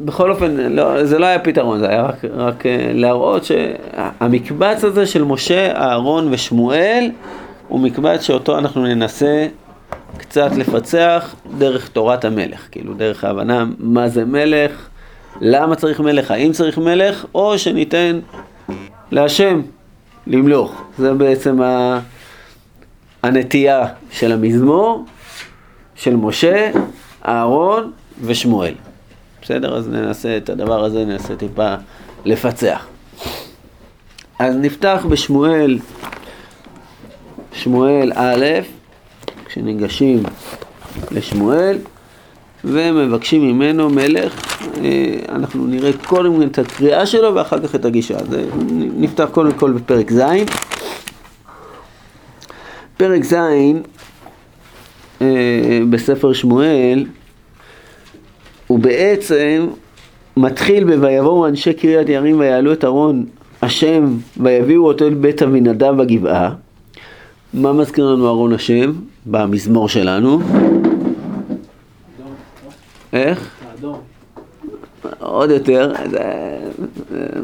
בכל 0.00 0.30
אופן, 0.30 0.56
לא, 0.56 1.04
זה 1.04 1.18
לא 1.18 1.26
היה 1.26 1.38
פתרון, 1.38 1.78
זה 1.78 1.88
היה 1.88 2.02
רק, 2.02 2.24
רק 2.24 2.66
אה, 2.66 2.90
להראות 2.94 3.42
שהמקבץ 3.44 4.84
הזה 4.84 5.06
של 5.06 5.24
משה, 5.24 5.76
אהרון 5.76 6.28
ושמואל 6.32 7.10
הוא 7.68 7.80
מקבץ 7.80 8.22
שאותו 8.22 8.58
אנחנו 8.58 8.82
ננסה 8.82 9.46
קצת 10.18 10.50
לפצח 10.56 11.34
דרך 11.58 11.88
תורת 11.88 12.24
המלך, 12.24 12.68
כאילו 12.70 12.94
דרך 12.94 13.24
ההבנה 13.24 13.64
מה 13.78 14.08
זה 14.08 14.24
מלך, 14.24 14.88
למה 15.40 15.74
צריך 15.74 16.00
מלך, 16.00 16.30
האם 16.30 16.52
צריך 16.52 16.78
מלך, 16.78 17.26
או 17.34 17.58
שניתן 17.58 18.20
להשם 19.10 19.60
למלוך. 20.28 20.82
זה 20.98 21.14
בעצם 21.14 21.62
ה... 21.62 22.00
הנטייה 23.22 23.86
של 24.10 24.32
המזמור, 24.32 25.04
של 25.94 26.16
משה, 26.16 26.70
אהרון 27.28 27.92
ושמואל. 28.22 28.74
בסדר? 29.42 29.76
אז 29.76 29.88
ננסה 29.88 30.36
את 30.36 30.50
הדבר 30.50 30.84
הזה, 30.84 31.04
ננסה 31.04 31.36
טיפה 31.36 31.74
לפצח. 32.24 32.86
אז 34.38 34.56
נפתח 34.56 35.06
בשמואל, 35.08 35.78
שמואל 37.52 38.12
א', 38.14 38.46
כשניגשים 39.44 40.22
לשמואל, 41.10 41.78
ומבקשים 42.64 43.42
ממנו 43.42 43.90
מלך, 43.90 44.62
אה, 44.84 45.18
אנחנו 45.28 45.66
נראה 45.66 45.90
קודם 46.06 46.42
את 46.42 46.58
הקריאה 46.58 47.06
שלו 47.06 47.34
ואחר 47.34 47.58
כך 47.60 47.74
את 47.74 47.84
הגישה. 47.84 48.14
אז 48.14 48.34
אה, 48.34 48.44
נפתח 48.96 49.28
קודם 49.32 49.52
כל 49.52 49.72
בפרק 49.72 50.12
ז'. 50.12 50.22
פרק 52.96 53.24
ז' 53.24 53.34
אה, 55.22 55.26
בספר 55.90 56.32
שמואל 56.32 57.04
הוא 58.66 58.78
בעצם 58.78 59.66
מתחיל 60.36 60.84
ב"ויבואו 60.84 61.46
אנשי 61.46 61.72
קריית 61.72 62.08
יערים 62.08 62.40
ויעלו 62.40 62.72
את 62.72 62.84
ארון 62.84 63.24
השם 63.62 64.16
ויביאו 64.36 64.86
אותו 64.86 65.06
אל 65.06 65.14
בית 65.14 65.42
אבינדב 65.42 65.94
בגבעה. 65.96 66.50
מה 67.54 67.72
מזכיר 67.72 68.06
לנו 68.06 68.28
ארון 68.28 68.52
השם 68.52 68.92
במזמור 69.26 69.88
שלנו? 69.88 70.40
איך? 73.12 73.48
האדום. 73.70 74.00
עוד 75.18 75.50
יותר, 75.50 75.92
זה 76.10 76.20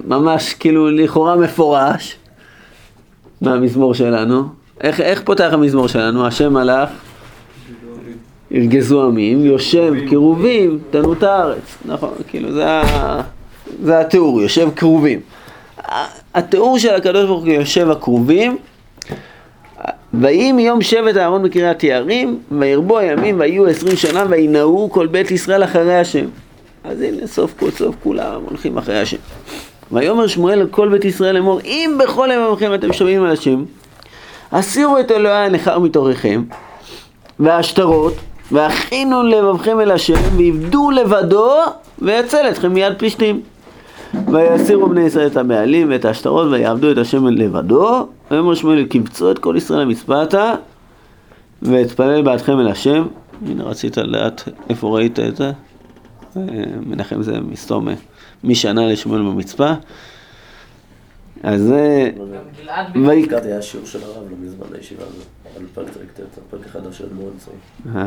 ממש 0.06 0.54
כאילו 0.54 0.90
לכאורה 0.90 1.36
מפורש 1.36 2.16
מהמזמור 3.40 3.94
שלנו. 3.94 4.42
איך, 4.80 5.00
איך 5.00 5.22
פותח 5.24 5.48
המזמור 5.52 5.86
שלנו? 5.88 6.26
השם 6.26 6.56
הלך, 6.56 6.88
ירגזו 8.50 9.04
עמים, 9.04 9.44
יושב 9.46 9.92
כרובים, 10.10 10.78
תנו 10.90 11.12
את 11.12 11.22
הארץ. 11.22 11.76
נכון, 11.84 12.12
כאילו 12.28 12.52
זה, 12.52 12.64
זה 13.82 14.00
התיאור, 14.00 14.42
יושב 14.42 14.68
כרובים. 14.76 15.20
ה- 15.88 16.04
התיאור 16.38 16.78
של 16.78 16.94
הקדוש 16.94 17.24
ברוך 17.26 17.44
הוא 17.44 17.52
יושב 17.52 17.90
הכרובים, 17.90 18.56
ויהי 20.20 20.52
מיום 20.52 20.82
שבט 20.82 21.16
אהרון 21.16 21.42
בקריית 21.42 21.84
יערים, 21.84 22.38
וירבו 22.52 22.98
הימים 22.98 23.40
ויהיו 23.40 23.66
עשרים 23.66 23.96
שנה 23.96 24.24
וינאו 24.28 24.88
כל 24.90 25.06
בית 25.06 25.30
ישראל 25.30 25.64
אחרי 25.64 25.96
השם. 25.96 26.24
אז 26.84 27.00
הנה 27.00 27.26
סוף 27.26 27.54
כל 27.58 27.70
סוף 27.70 27.94
כולם 28.02 28.40
הולכים 28.48 28.78
אחרי 28.78 29.00
השם. 29.00 29.16
ויאמר 29.92 30.26
שמואל 30.26 30.60
אל 30.60 30.66
כל 30.70 30.88
בית 30.88 31.04
ישראל 31.04 31.34
לאמור 31.34 31.60
אם 31.64 31.98
בכל 32.04 32.28
ימיכם 32.34 32.74
אתם 32.74 32.92
שומעים 32.92 33.22
על 33.22 33.30
השם 33.30 33.64
הסירו 34.52 34.98
את 34.98 35.10
אלוהי 35.10 35.46
הנכר 35.46 35.78
מתוככם 35.78 36.42
והשטרות 37.40 38.14
והכינו 38.52 39.22
לבבכם 39.22 39.80
אל 39.80 39.90
השם 39.90 40.14
ועבדו 40.36 40.90
לבדו 40.90 41.52
ויצל 41.98 42.48
אתכם 42.48 42.72
מיד 42.72 42.92
פלישתים 42.98 43.40
ויסירו 44.32 44.88
בני 44.88 45.00
ישראל 45.00 45.26
את 45.26 45.36
הבעלים 45.36 45.90
ואת 45.90 46.04
השטרות 46.04 46.46
ויעבדו 46.50 46.90
את 46.90 46.98
השם 46.98 47.26
לבדו 47.26 48.06
ויאמר 48.34 48.54
שמואל 48.54 48.86
קבצו 48.86 49.30
את 49.30 49.38
כל 49.38 49.54
ישראל 49.56 49.80
למצפתה 49.80 50.54
ואתפלל 51.62 52.22
בעדכם 52.22 52.60
אל 52.60 52.68
השם 52.68 53.06
הנה 53.46 53.64
רצית 53.64 53.96
לדעת 53.96 54.48
איפה 54.68 54.96
ראית 54.96 55.20
את 55.20 55.36
זה? 55.36 55.52
אה, 56.36 56.42
מנחם 56.86 57.22
זה 57.22 57.40
מסתום 57.40 57.88
אה, 57.88 57.94
משנה 58.44 58.86
לשמואל 58.86 59.22
במצפה. 59.22 59.72
אז 61.42 61.62
זה... 61.62 62.10
גם 62.16 62.92
גלעד 62.92 63.46
היה 63.46 63.62
שיעור 63.62 63.86
של 63.86 63.98
הרב 64.02 64.24
לא 64.30 64.36
מזמן 64.40 64.66
בישיבה 64.70 65.02
הזאת, 65.02 65.26
על 65.56 65.62
פרק 65.74 65.88
ט"ט, 65.88 66.38
הפרק 66.38 66.66
החדש 66.66 66.98
של 66.98 67.04
אדמו"ר 67.04 67.30
נצרים. 67.36 68.02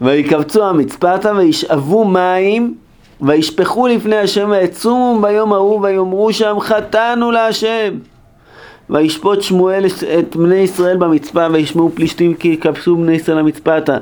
ויקבצו 0.00 0.64
המצפתה 0.64 1.32
וישאבו 1.36 2.04
מים 2.04 2.74
וישפכו 3.20 3.86
לפני 3.86 4.16
השם 4.16 4.50
ויצומו 4.50 5.20
ביום 5.22 5.52
ההוא 5.52 5.80
ויאמרו 5.80 6.32
שם 6.32 6.56
חטאנו 6.60 7.30
להשם 7.30 7.98
וישפוט 8.92 9.42
שמואל 9.42 9.84
את 10.18 10.36
בני 10.36 10.56
ישראל 10.56 10.96
במצפה 10.96 11.46
וישמעו 11.52 11.90
פלישתים 11.94 12.34
כי 12.34 12.48
יקבצו 12.48 12.96
בני 12.96 13.12
ישראל 13.12 13.38
למצפתה 13.38 13.96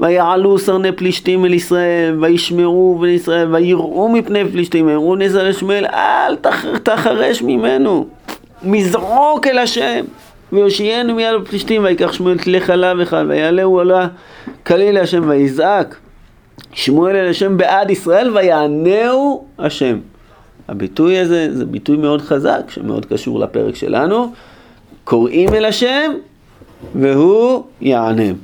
ויעלו 0.00 0.58
סרני 0.58 0.92
פלישתים 0.92 1.44
אל 1.44 1.54
ישראל 1.54 2.16
וישמעו 2.20 2.98
בני 3.00 3.10
ישראל 3.10 3.54
ויראו 3.54 4.08
מפני 4.08 4.44
פלישתים 4.52 4.86
ויאמרו 4.86 5.16
ישראל 5.16 5.48
לשמואל 5.48 5.86
אל 5.86 6.36
תח- 6.36 6.78
תחרש 6.82 7.42
ממנו 7.42 8.06
מזרוק 8.62 9.46
אל 9.46 9.58
השם 9.58 10.04
ויושיענו 10.52 11.14
מיד 11.14 11.34
הפלישתים 11.42 11.84
ויקח 11.84 12.12
שמואל 12.12 12.38
כלי 12.38 12.60
חלב 12.60 13.00
אחד 13.00 13.24
ויעלהו 13.28 13.80
עלה 13.80 14.08
כליל 14.66 14.94
להשם 14.94 15.22
ויזעק 15.28 15.96
שמואל 16.72 17.16
אל 17.16 17.30
השם 17.30 17.56
בעד 17.56 17.90
ישראל 17.90 18.36
ויענהו 18.36 19.44
השם. 19.58 19.98
הביטוי 20.70 21.18
הזה 21.18 21.48
זה 21.56 21.64
ביטוי 21.64 21.96
מאוד 21.96 22.20
חזק 22.20 22.60
שמאוד 22.68 23.06
קשור 23.06 23.40
לפרק 23.40 23.74
שלנו. 23.74 24.32
קוראים 25.04 25.54
אל 25.54 25.64
השם 25.64 26.12
והוא 26.94 27.62
יענם. 27.80 28.34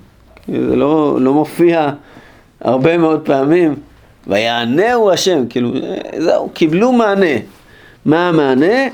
זה 0.49 0.77
לא, 0.77 1.19
לא 1.21 1.35
מופיע 1.35 1.91
הרבה 2.61 2.99
מאוד 2.99 3.21
פעמים. 3.21 3.75
ויענהו 4.27 5.11
השם, 5.11 5.45
כאילו 5.49 5.71
זהו, 6.19 6.49
קיבלו 6.49 6.93
מענה. 6.93 7.37
מה 8.05 8.29
המענה? 8.29 8.89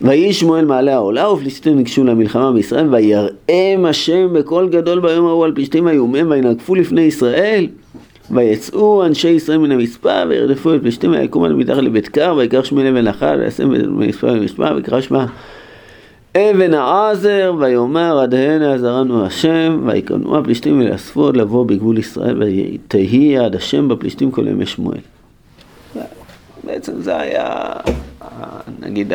ויהי 0.00 0.32
שמואל 0.32 0.64
מעלה 0.64 0.94
העולה 0.94 1.32
ופלישתים 1.32 1.76
ניגשו 1.76 2.04
למלחמה 2.04 2.52
בישראל 2.52 2.94
ויראם 2.94 3.86
השם 3.86 4.32
בקול 4.32 4.68
גדול 4.68 5.00
ביום 5.00 5.26
ההוא 5.26 5.44
על 5.44 5.52
פלישתים 5.54 5.88
איומיהם 5.88 6.30
וינגפו 6.30 6.74
לפני 6.74 7.00
ישראל 7.00 7.66
ויצאו 8.30 9.06
אנשי 9.06 9.28
ישראל 9.28 9.58
מן 9.58 9.72
המספר 9.72 10.24
וירדפו 10.28 10.74
את 10.74 10.80
פלישתים 10.80 11.10
ויקום 11.10 11.44
עד 11.44 11.52
מתחת 11.52 11.82
לבית 11.82 12.08
קר 12.08 12.34
ויקח 12.36 12.72
אבן 12.72 13.06
אחת 13.08 13.34
וישם 13.38 13.70
המספר 13.72 14.34
במספר 14.34 14.72
ויקרא 14.76 15.00
שמה 15.00 15.26
אבן 16.36 16.74
העזר 16.74 17.54
ויאמר 17.58 18.18
עד 18.18 18.34
הנה 18.34 18.74
עזרנו 18.74 19.26
השם 19.26 19.82
ויקרנו 19.86 20.38
הפלישתים 20.38 20.80
ויאספו 20.80 21.20
עוד 21.20 21.36
לבוא 21.36 21.66
בגבול 21.66 21.98
ישראל 21.98 22.42
ותהי 22.42 23.38
עד 23.38 23.56
השם 23.56 23.88
בפלישתים 23.88 24.30
כל 24.30 24.48
ימי 24.48 24.66
שמואל. 24.66 24.98
בעצם 26.64 26.92
זה 27.00 27.16
היה, 27.16 27.72
נגיד, 28.80 29.12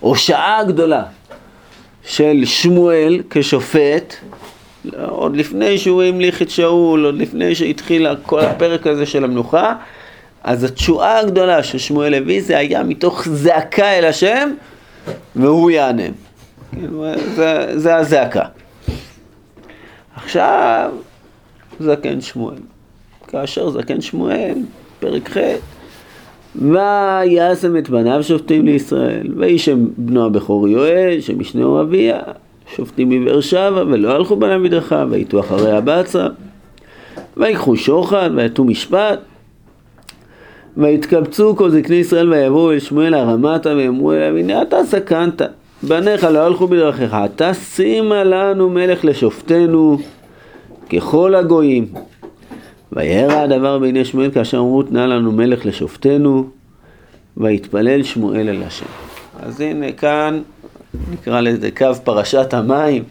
ההושעה 0.00 0.58
הגדולה 0.58 1.04
של 2.02 2.44
שמואל 2.44 3.22
כשופט, 3.30 4.14
עוד 5.08 5.36
לפני 5.36 5.78
שהוא 5.78 6.02
המליך 6.02 6.42
את 6.42 6.50
שאול, 6.50 7.04
עוד 7.04 7.14
לפני 7.14 7.54
שהתחיל 7.54 8.06
כל 8.22 8.40
הפרק 8.40 8.86
הזה 8.86 9.06
של 9.06 9.24
המלוכה, 9.24 9.74
אז 10.44 10.64
התשועה 10.64 11.18
הגדולה 11.18 11.62
ששמואל 11.62 12.14
הביא 12.14 12.42
זה 12.42 12.58
היה 12.58 12.82
מתוך 12.82 13.28
זעקה 13.28 13.98
אל 13.98 14.04
השם, 14.04 14.50
והוא 15.36 15.70
יענם. 15.70 16.12
כאילו, 16.72 17.04
זה, 17.34 17.72
זה 17.74 17.96
הזעקה. 17.96 18.44
עכשיו, 20.16 20.90
זקן 21.80 22.20
שמואל. 22.20 22.58
כאשר 23.28 23.70
זקן 23.70 24.00
שמואל, 24.00 24.54
פרק 25.00 25.30
ח' 25.30 25.36
וישם 26.54 27.76
את 27.76 27.90
בניו 27.90 28.22
שופטים 28.22 28.66
לישראל, 28.66 29.26
וישם 29.36 29.86
בנו 29.96 30.26
הבכור 30.26 30.68
יואל, 30.68 31.20
שמשנהו 31.20 31.80
אביה, 31.80 32.20
שופטים 32.76 33.08
מבאר 33.08 33.40
שבע, 33.40 33.84
ולא 33.86 34.14
הלכו 34.14 34.36
בניו 34.36 34.60
בדרכה, 34.64 35.04
ויתו 35.10 35.40
אחרי 35.40 35.72
הבצע, 35.72 36.26
ויקחו 37.36 37.76
שוחד, 37.76 38.30
ויתו 38.36 38.64
משפט, 38.64 39.18
ויתקבצו 40.76 41.56
כל 41.56 41.70
זקני 41.70 41.96
ישראל 41.96 42.32
ויבואו 42.32 42.72
אל 42.72 42.78
שמואל 42.78 43.14
הרמתה, 43.14 43.70
ויאמרו 43.70 44.12
אליו, 44.12 44.36
הנה 44.36 44.62
אתה 44.62 44.82
זקנת, 44.82 45.42
בניך 45.82 46.24
לא 46.24 46.38
הלכו 46.38 46.68
בדרכך, 46.68 47.18
אתה 47.24 47.54
שימה 47.54 48.24
לנו 48.24 48.70
מלך 48.70 49.04
לשופטנו 49.04 49.98
ככל 50.92 51.34
הגויים. 51.34 51.88
וירא 52.92 53.32
הדבר 53.32 53.78
בעיני 53.78 54.04
שמואל 54.04 54.30
כאשר 54.30 54.58
אמרו 54.58 54.82
תנה 54.82 55.06
לנו 55.06 55.32
מלך 55.32 55.66
לשופטנו 55.66 56.48
ויתפלל 57.36 58.02
שמואל 58.02 58.48
אל 58.48 58.62
השם. 58.62 58.86
אז 59.40 59.60
הנה 59.60 59.92
כאן 59.92 60.40
נקרא 61.10 61.40
לזה 61.40 61.70
קו 61.76 61.94
פרשת 62.04 62.54
המים. 62.54 63.04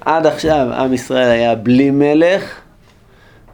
עד 0.00 0.26
עכשיו 0.26 0.66
עם 0.72 0.92
ישראל 0.92 1.30
היה 1.30 1.54
בלי 1.54 1.90
מלך 1.90 2.60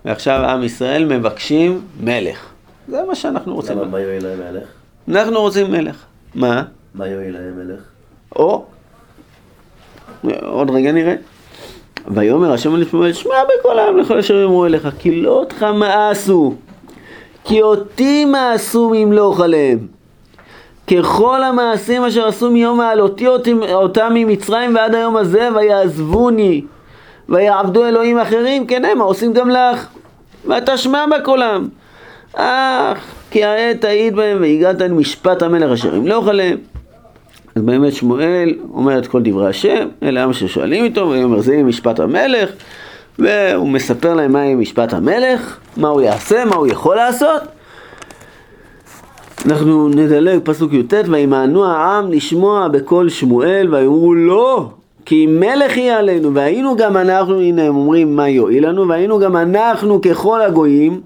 ועכשיו 0.05 0.45
עם 0.45 0.65
ישראל 0.65 1.05
מבקשים 1.05 1.81
מלך. 2.01 2.47
זה 2.89 3.03
מה 3.09 3.15
שאנחנו 3.15 3.55
רוצים. 3.55 3.79
למה, 3.79 3.87
מה 3.87 4.01
יועיל 4.01 4.25
להם 4.25 4.39
מלך? 4.39 4.69
אנחנו 5.09 5.41
רוצים 5.41 5.71
מלך. 5.71 6.05
מה? 6.35 6.63
מה 6.95 7.07
יועיל 7.07 7.35
להם 7.35 7.57
מלך? 7.57 7.81
או, 8.37 8.65
עוד 10.43 10.71
רגע 10.71 10.93
נראה. 10.93 11.15
ויאמר 12.07 12.53
השם 12.53 12.75
אל 12.75 12.85
שמואל, 12.85 13.13
שמע 13.13 13.35
בקול 13.45 13.79
העם 13.79 13.97
לכל 13.97 14.19
אשר 14.19 14.35
יאמרו 14.35 14.67
אליך, 14.67 14.89
כי 14.99 15.21
לא 15.21 15.31
אותך 15.31 15.63
מאסו, 15.63 16.55
כי 17.45 17.63
אותי 17.63 18.25
מאסו 18.25 18.93
ממלוך 18.95 19.41
עליהם. 19.41 19.98
ככל 20.91 21.43
המעשים 21.43 22.05
אשר 22.05 22.29
עשו 22.29 22.51
מיום 22.51 22.81
העלותי 22.81 23.27
אותם 23.73 24.13
ממצרים 24.15 24.75
ועד 24.75 24.95
היום 24.95 25.17
הזה, 25.17 25.49
ויעזבוני, 25.55 26.63
ויעבדו 27.29 27.87
אלוהים 27.87 28.19
אחרים, 28.19 28.67
כן 28.67 28.85
הם 28.85 29.01
עושים 29.01 29.33
גם 29.33 29.51
לך. 29.51 29.87
ואתה 30.47 30.77
שמע 30.77 31.05
בקולם. 31.07 31.69
אך 32.35 32.99
כי 33.31 33.45
העת 33.45 33.81
תעיד 33.81 34.17
בהם 34.17 34.39
והגעת 34.41 34.83
אל 34.83 34.93
משפט 34.93 35.43
המלך 35.43 35.73
אשר 35.73 35.95
ימלוך 35.95 36.29
עליהם. 36.29 36.59
אז 37.55 37.63
באמת 37.63 37.93
שמואל 37.93 38.55
אומר 38.75 38.99
את 38.99 39.07
כל 39.07 39.23
דברי 39.23 39.49
השם, 39.49 39.89
אלה 40.03 40.23
עם 40.23 40.33
ששואלים 40.33 40.85
איתו, 40.85 41.01
והוא 41.01 41.23
אומר 41.23 41.41
זה 41.41 41.53
יהיה 41.53 41.65
משפט 41.65 42.01
המלך, 42.01 42.51
והוא 43.19 43.69
מספר 43.69 44.15
להם 44.15 44.33
מה 44.33 44.45
יהיה 44.45 44.57
משפט 44.57 44.93
המלך, 44.93 45.57
מה 45.77 45.89
הוא 45.89 46.01
יעשה, 46.01 46.45
מה 46.45 46.57
הוא 46.57 46.67
יכול 46.67 46.97
לעשות. 46.97 47.43
אנחנו 49.47 49.89
נדלג 49.89 50.41
פסוק 50.45 50.73
י"ט, 50.73 50.95
וימאנו 51.09 51.65
העם 51.65 52.13
לשמוע 52.13 52.69
בקול 52.69 53.09
שמואל, 53.09 53.75
ויאמרו 53.75 54.15
לא, 54.15 54.69
כי 55.05 55.27
מלך 55.27 55.77
יהיה 55.77 55.99
עלינו, 55.99 56.35
והיינו 56.35 56.77
גם 56.77 56.97
אנחנו, 56.97 57.41
הנה 57.41 57.63
הם 57.63 57.77
אומרים 57.77 58.17
מה 58.17 58.29
יועיל 58.29 58.69
לנו, 58.69 58.89
והיינו 58.89 59.19
גם 59.19 59.37
אנחנו 59.37 60.01
ככל 60.01 60.43
הגויים, 60.43 61.01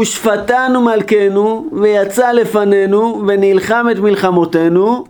ושפטנו 0.00 0.80
מלכנו, 0.80 1.70
ויצא 1.72 2.32
לפנינו, 2.32 3.22
ונלחם 3.28 3.86
את 3.90 3.98
מלחמותינו, 3.98 5.04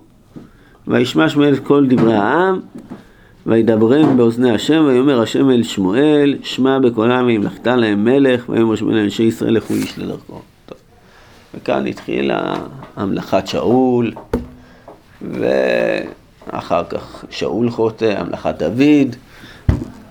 וישמע 0.89 1.29
שמואל 1.29 1.57
כל 1.57 1.87
דברי 1.89 2.15
העם, 2.15 2.61
וידברם 3.47 4.17
באוזני 4.17 4.51
השם, 4.51 4.85
ויאמר 4.87 5.23
השם 5.23 5.51
אל 5.51 5.63
שמואל, 5.63 6.37
שמע 6.43 6.79
בקולם 6.79 7.27
והמלכת 7.27 7.67
להם 7.67 8.05
מלך, 8.05 8.49
ויאמר 8.49 8.77
שמואל 8.77 8.99
אנשי 8.99 9.23
ישראל 9.23 9.55
לכו 9.55 9.75
איש 9.75 9.99
לדרכו. 9.99 10.54
וכאן 11.57 11.87
התחילה 11.87 12.55
המלכת 12.97 13.47
שאול, 13.47 14.13
ואחר 15.23 16.85
כך 16.85 17.25
שאול 17.31 17.71
חוטא, 17.71 18.15
המלכת 18.19 18.55
דוד. 18.59 19.17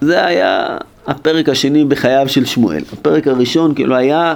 זה 0.01 0.25
היה 0.25 0.77
הפרק 1.07 1.49
השני 1.49 1.85
בחייו 1.85 2.29
של 2.29 2.45
שמואל. 2.45 2.83
הפרק 2.93 3.27
הראשון 3.27 3.75
כאילו 3.75 3.95
היה 3.95 4.35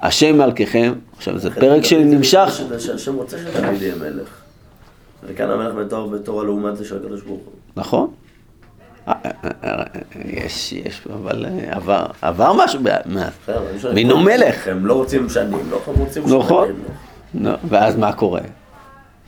השם 0.00 0.38
מלככם. 0.38 0.92
עכשיו 1.16 1.38
זה 1.38 1.50
פרק 1.50 1.84
שנמשך, 1.84 2.60
שהשם 2.78 3.14
רוצה 3.14 3.36
שתמיד 3.38 3.82
יהיה 3.82 3.94
מלך. 3.94 4.28
וכאן 5.26 5.50
המלך 5.50 5.74
מתואר 5.74 6.06
בתור 6.06 6.40
הלעומת 6.40 6.76
זה 6.76 6.84
של 6.84 6.96
הקדוש 6.96 7.22
ברוך 7.22 7.40
הוא. 7.44 7.52
נכון? 7.76 8.10
אה, 9.08 9.12
אה, 9.24 9.50
אה, 9.64 9.82
יש, 10.24 10.72
יש, 10.72 11.00
אבל 11.14 11.46
אה, 11.46 11.50
עבר, 11.76 12.06
עבר 12.22 12.52
משהו 12.64 12.80
מאז. 13.06 13.32
מינו 13.94 14.20
מלך. 14.20 14.68
הם 14.68 14.86
לא 14.86 14.94
רוצים 14.94 15.28
שנים, 15.28 15.58
לא 15.70 15.80
רוצים 15.86 16.22
נכון. 16.38 16.66
שנים. 16.68 16.82
נו, 17.34 17.50
ואז 17.68 17.96
מה 17.96 18.12
קורה? 18.12 18.40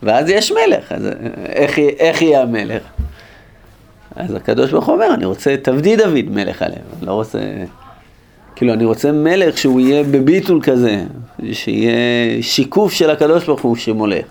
ואז 0.03 0.29
יש 0.29 0.51
מלך, 0.51 0.91
אז 0.91 1.07
איך, 1.45 1.77
י- 1.77 1.89
איך 1.99 2.21
יהיה 2.21 2.41
המלך? 2.41 2.83
אז 4.15 4.33
הקדוש 4.35 4.71
ברוך 4.71 4.85
הוא 4.85 4.95
אומר, 4.95 5.13
אני 5.13 5.25
רוצה 5.25 5.53
את 5.53 5.67
עבדי 5.67 5.95
דוד 5.95 6.25
מלך 6.29 6.61
עליהם, 6.61 6.81
אני 6.99 7.07
לא 7.07 7.11
רוצה... 7.13 7.39
כאילו, 8.55 8.73
אני 8.73 8.85
רוצה 8.85 9.11
מלך 9.11 9.57
שהוא 9.57 9.79
יהיה 9.79 10.03
בביטול 10.03 10.61
כזה, 10.63 11.03
שיהיה 11.51 11.97
שיקוף 12.41 12.93
של 12.93 13.09
הקדוש 13.09 13.45
ברוך 13.45 13.61
הוא 13.61 13.75
שמולך. 13.75 14.25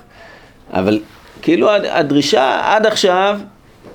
אבל 0.72 1.00
כאילו 1.42 1.70
הד- 1.70 1.84
הדרישה 1.84 2.60
עד 2.74 2.86
עכשיו 2.86 3.40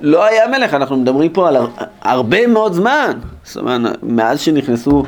לא 0.02 0.26
היה 0.26 0.48
מלך, 0.48 0.74
אנחנו 0.74 0.98
מדברים 0.98 1.30
פה 1.34 1.48
על 1.48 1.56
הר- 1.56 1.68
הרבה 2.02 2.48
מאוד 2.48 2.74
זמן. 2.74 3.12
זאת 3.44 3.58
אומרת, 3.58 3.96
מאז 4.04 4.40
שנכנסו 4.40 5.04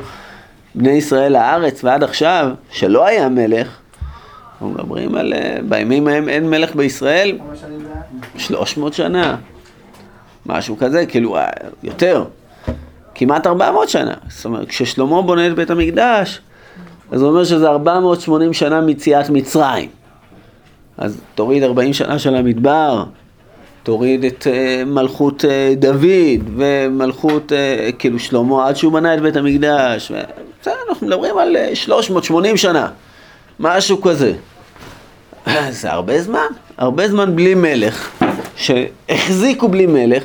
בני 0.75 0.91
ישראל 0.91 1.33
לארץ 1.33 1.83
ועד 1.83 2.03
עכשיו, 2.03 2.49
שלא 2.71 3.05
היה 3.05 3.29
מלך, 3.29 3.67
אנחנו 4.51 4.69
מדברים 4.69 5.15
על, 5.15 5.33
אה, 5.33 5.57
בימים 5.69 6.07
ההם 6.07 6.29
אין 6.29 6.49
מלך 6.49 6.75
בישראל, 6.75 7.37
300 8.37 8.93
שנה, 8.93 9.35
משהו 10.45 10.77
כזה, 10.77 11.05
כאילו, 11.05 11.37
אה, 11.37 11.47
יותר, 11.83 12.25
כמעט 13.15 13.47
400 13.47 13.89
שנה. 13.89 14.13
זאת 14.29 14.45
אומרת, 14.45 14.67
כששלמה 14.67 15.21
בונה 15.21 15.47
את 15.47 15.55
בית 15.55 15.69
המקדש, 15.69 16.41
אז 17.11 17.21
הוא 17.21 17.29
אומר 17.29 17.43
שזה 17.43 17.67
480 17.69 18.53
שנה 18.53 18.81
מיציאת 18.81 19.29
מצרים. 19.29 19.89
אז 20.97 21.21
תוריד 21.35 21.63
40 21.63 21.93
שנה 21.93 22.19
של 22.19 22.35
המדבר, 22.35 23.03
תוריד 23.83 24.25
את 24.25 24.47
אה, 24.47 24.83
מלכות 24.85 25.45
אה, 25.45 25.73
דוד 25.77 26.43
ומלכות, 26.55 27.51
אה, 27.53 27.89
כאילו 27.99 28.19
שלמה 28.19 28.67
עד 28.67 28.75
שהוא 28.75 28.93
בנה 28.93 29.13
את 29.13 29.21
בית 29.21 29.35
המקדש. 29.35 30.11
בסדר, 30.61 30.73
אנחנו 30.89 31.07
מדברים 31.07 31.37
על 31.37 31.57
אה, 31.57 31.75
380 31.75 32.57
שנה, 32.57 32.87
משהו 33.59 34.01
כזה. 34.01 34.33
זה 35.69 35.91
הרבה 35.91 36.21
זמן, 36.21 36.45
הרבה 36.77 37.07
זמן 37.07 37.35
בלי 37.35 37.55
מלך, 37.55 38.21
שהחזיקו 38.55 39.67
בלי 39.67 39.85
מלך. 39.85 40.23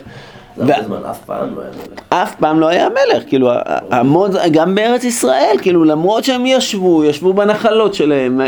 אף 1.10 1.18
פעם 1.26 1.54
לא 1.54 1.60
היה 1.60 1.70
מלך. 1.70 2.00
אף 2.08 2.34
פעם 2.34 2.60
לא 2.60 2.66
היה 2.66 2.88
מלך, 2.88 3.22
כאילו, 3.26 3.50
המון, 3.90 4.30
גם 4.50 4.74
בארץ 4.74 5.04
ישראל, 5.04 5.56
כאילו, 5.62 5.84
למרות 5.84 6.24
שהם 6.24 6.46
ישבו, 6.46 7.04
ישבו 7.04 7.32
בנחלות 7.32 7.94
שלהם, 7.94 8.40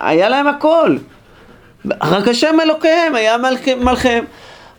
היה 0.00 0.28
להם 0.28 0.46
הכל. 0.46 0.96
רק 2.02 2.28
השם 2.28 2.56
אלוקיהם, 2.62 3.14
היה 3.14 3.38
מלכ, 3.38 3.68
מלכיהם. 3.68 4.24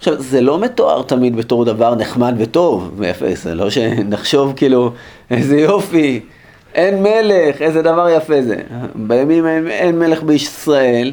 עכשיו, 0.03 0.21
זה 0.21 0.41
לא 0.41 0.59
מתואר 0.59 1.01
תמיד 1.01 1.35
בתור 1.35 1.65
דבר 1.65 1.95
נחמד 1.95 2.33
וטוב 2.37 2.91
ויפה, 2.97 3.25
זה 3.35 3.55
לא 3.55 3.69
שנחשוב 3.69 4.53
כאילו, 4.55 4.91
איזה 5.31 5.57
יופי, 5.59 6.19
אין 6.75 7.03
מלך, 7.03 7.61
איזה 7.61 7.81
דבר 7.81 8.09
יפה 8.09 8.41
זה. 8.41 8.55
בימים 8.95 9.45
ההם 9.45 9.67
אין 9.67 9.99
מלך 9.99 10.23
בישראל, 10.23 11.11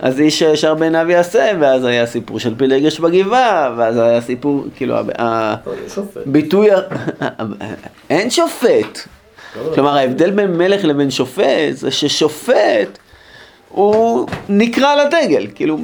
אז 0.00 0.20
איש 0.20 0.42
הישר 0.42 0.74
בעיניו 0.74 1.10
יעשה, 1.10 1.50
ואז 1.60 1.84
היה 1.84 2.06
סיפור 2.06 2.38
של 2.38 2.54
פילגש 2.56 3.00
בגבעה, 3.00 3.74
ואז 3.76 3.96
היה 3.98 4.20
סיפור, 4.20 4.64
כאילו, 4.76 4.94
ה- 4.96 5.02
ה- 5.18 5.54
לא, 5.66 5.72
יש 5.86 5.92
שופט. 5.94 6.20
אין 8.10 8.30
שופט. 8.30 8.98
כלומר, 9.74 9.96
ההבדל 9.96 10.30
בין 10.30 10.56
מלך 10.58 10.84
לבין 10.84 11.10
שופט, 11.10 11.44
זה 11.72 11.90
ששופט 11.90 12.98
הוא 13.74 14.26
נקרא 14.48 14.94
לדגל. 14.94 15.46
כאילו, 15.54 15.78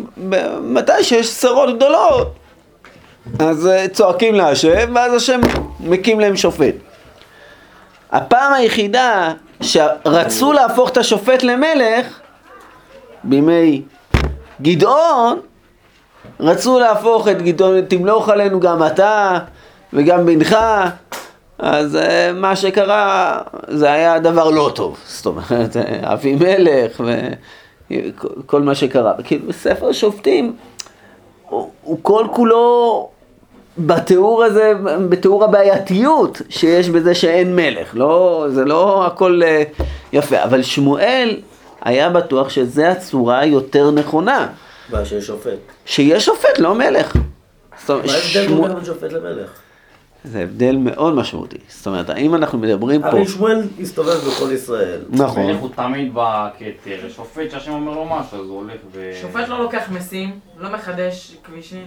מתי 0.60 1.04
שיש 1.04 1.26
שרות 1.26 1.76
גדולות, 1.76 2.34
אז 3.38 3.66
אה, 3.66 3.88
צועקים 3.88 4.34
להשם, 4.34 4.94
ואז 4.94 5.14
השם 5.14 5.40
מקים 5.80 6.20
להם 6.20 6.36
שופט. 6.36 6.74
הפעם 8.12 8.52
היחידה 8.52 9.32
שרצו 9.60 10.52
להפוך 10.52 10.90
את 10.90 10.96
השופט 10.96 11.42
למלך, 11.42 12.20
בימי 13.24 13.82
גדעון, 14.62 15.40
רצו 16.40 16.78
להפוך 16.78 17.28
את 17.28 17.42
גדעון, 17.42 17.80
תמלוך 17.80 18.28
עלינו 18.28 18.60
גם 18.60 18.86
אתה 18.86 19.38
וגם 19.92 20.26
בנך, 20.26 20.56
אז 21.58 21.96
אה, 21.96 22.32
מה 22.32 22.56
שקרה 22.56 23.38
זה 23.68 23.92
היה 23.92 24.18
דבר 24.18 24.50
לא 24.50 24.72
טוב, 24.74 24.98
זאת 25.06 25.26
אומרת, 25.26 25.76
אה, 25.76 26.12
אבימלך 26.12 27.00
וכל 27.90 28.62
מה 28.62 28.74
שקרה. 28.74 29.12
כאילו 29.24 29.46
בספר 29.46 29.92
שופטים 29.92 30.56
הוא, 31.48 31.70
הוא 31.82 31.98
כל 32.02 32.26
כולו 32.32 33.08
בתיאור 33.78 34.44
הזה, 34.44 34.72
בתיאור 35.08 35.44
הבעייתיות 35.44 36.42
שיש 36.48 36.88
בזה 36.88 37.14
שאין 37.14 37.56
מלך, 37.56 37.90
לא, 37.94 38.46
זה 38.50 38.64
לא 38.64 39.06
הכל 39.06 39.40
אה, 39.44 39.62
יפה, 40.12 40.44
אבל 40.44 40.62
שמואל 40.62 41.40
היה 41.82 42.10
בטוח 42.10 42.48
שזו 42.48 42.82
הצורה 42.82 43.38
היותר 43.38 43.90
נכונה, 43.90 44.46
מה, 44.92 45.04
שיש 45.04 45.26
שופט. 45.26 45.58
שיש 45.86 46.24
שופט, 46.24 46.58
לא 46.58 46.74
מלך. 46.74 47.16
מה 47.88 47.94
ההבדל 47.94 48.46
בין 48.46 48.84
שופט 48.84 49.12
למלך? 49.12 49.50
זה 50.24 50.40
הבדל 50.42 50.76
מאוד 50.76 51.14
משמעותי. 51.14 51.56
זאת 51.68 51.86
אומרת, 51.86 52.10
האם 52.10 52.34
אנחנו 52.34 52.58
מדברים 52.58 53.02
פה... 53.02 53.08
הרי 53.08 53.28
שמואל 53.28 53.62
הסתובב 53.80 54.16
בכל 54.28 54.52
ישראל. 54.52 55.00
נכון. 55.10 55.50
הוא 55.50 55.68
תמיד 55.76 56.12
בכתר, 56.14 57.08
שופט 57.08 57.50
שהשם 57.50 57.72
אומר 57.72 57.92
לו 57.92 58.04
משהו, 58.04 58.38
אז 58.42 58.46
הוא 58.48 58.56
הולך 58.56 58.80
ו... 58.92 59.10
שופט 59.20 59.48
לא 59.48 59.62
לוקח 59.62 59.88
מסים, 59.92 60.38
לא 60.58 60.72
מחדש 60.72 61.36
כבישים. 61.44 61.84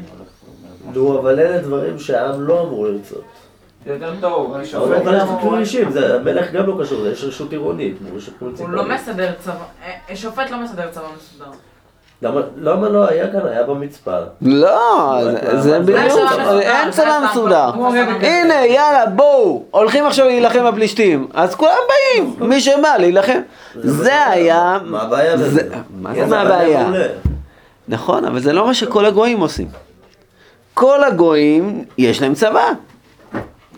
נו, 0.94 1.20
אבל 1.20 1.40
אלה 1.40 1.58
דברים 1.62 2.00
שהעם 2.00 2.42
לא 2.42 2.62
אמור 2.62 2.86
לרצות. 2.88 3.24
יותר 3.86 4.14
טוב, 4.22 4.52
אבל 4.54 4.62
יש 4.64 4.74
לא- 4.74 5.58
אישים, 5.58 5.92
זה- 5.92 6.16
המלך 6.16 6.52
גם 6.52 6.66
לא 6.68 6.78
קשור, 6.84 7.08
יש 7.08 7.24
רשות 7.24 7.52
עירונית. 7.52 7.96
הוא. 8.40 8.70
לא 8.70 8.90
מסדר 8.90 9.32
צבא, 9.40 9.56
אה, 10.10 10.16
שופט 10.16 10.50
לא 10.52 10.64
מסדר 10.64 10.92
צבא 10.92 11.08
מסודר. 11.18 11.52
למה- 12.22 12.42
למה 12.62 12.90
לא 12.90 13.08
היה 13.10 13.32
כאן? 13.32 13.40
היה 13.48 13.64
במצפה. 13.64 14.18
לא, 14.42 15.18
זה- 15.58 15.80
בדיוק, 15.80 16.00
אין 16.62 16.92
צבא 16.92 17.20
מסודר. 17.32 17.70
הנה, 18.22 18.66
יאללה, 18.66 19.06
בואו, 19.06 19.64
הולכים 19.72 20.06
עכשיו 20.06 20.26
להילחם 20.26 20.72
בפלישתים. 20.72 21.28
אז 21.34 21.56
כולם 21.56 21.72
באים, 21.90 22.36
מי 22.50 22.62
שבא 22.62 22.98
להילחם. 23.00 23.40
זה 23.76 24.26
היה... 24.28 24.78
מה 24.86 25.02
הבעיה 25.02 25.38
זה- 25.38 25.44
בזה? 25.46 25.62
מה 26.02 26.14
זה 26.14 26.26
מה 26.26 26.42
הבעיה? 26.42 26.88
נכון, 27.88 28.26
אבל 28.26 28.40
זה 28.40 28.54
לא 28.54 28.66
מה 28.66 28.74
שכל 28.74 29.06
הגויים 29.06 29.40
עושים. 29.40 29.68
כל 30.74 31.04
הגויים, 31.04 31.86
יש 31.98 32.22
להם 32.22 32.34
צבא. 32.34 32.66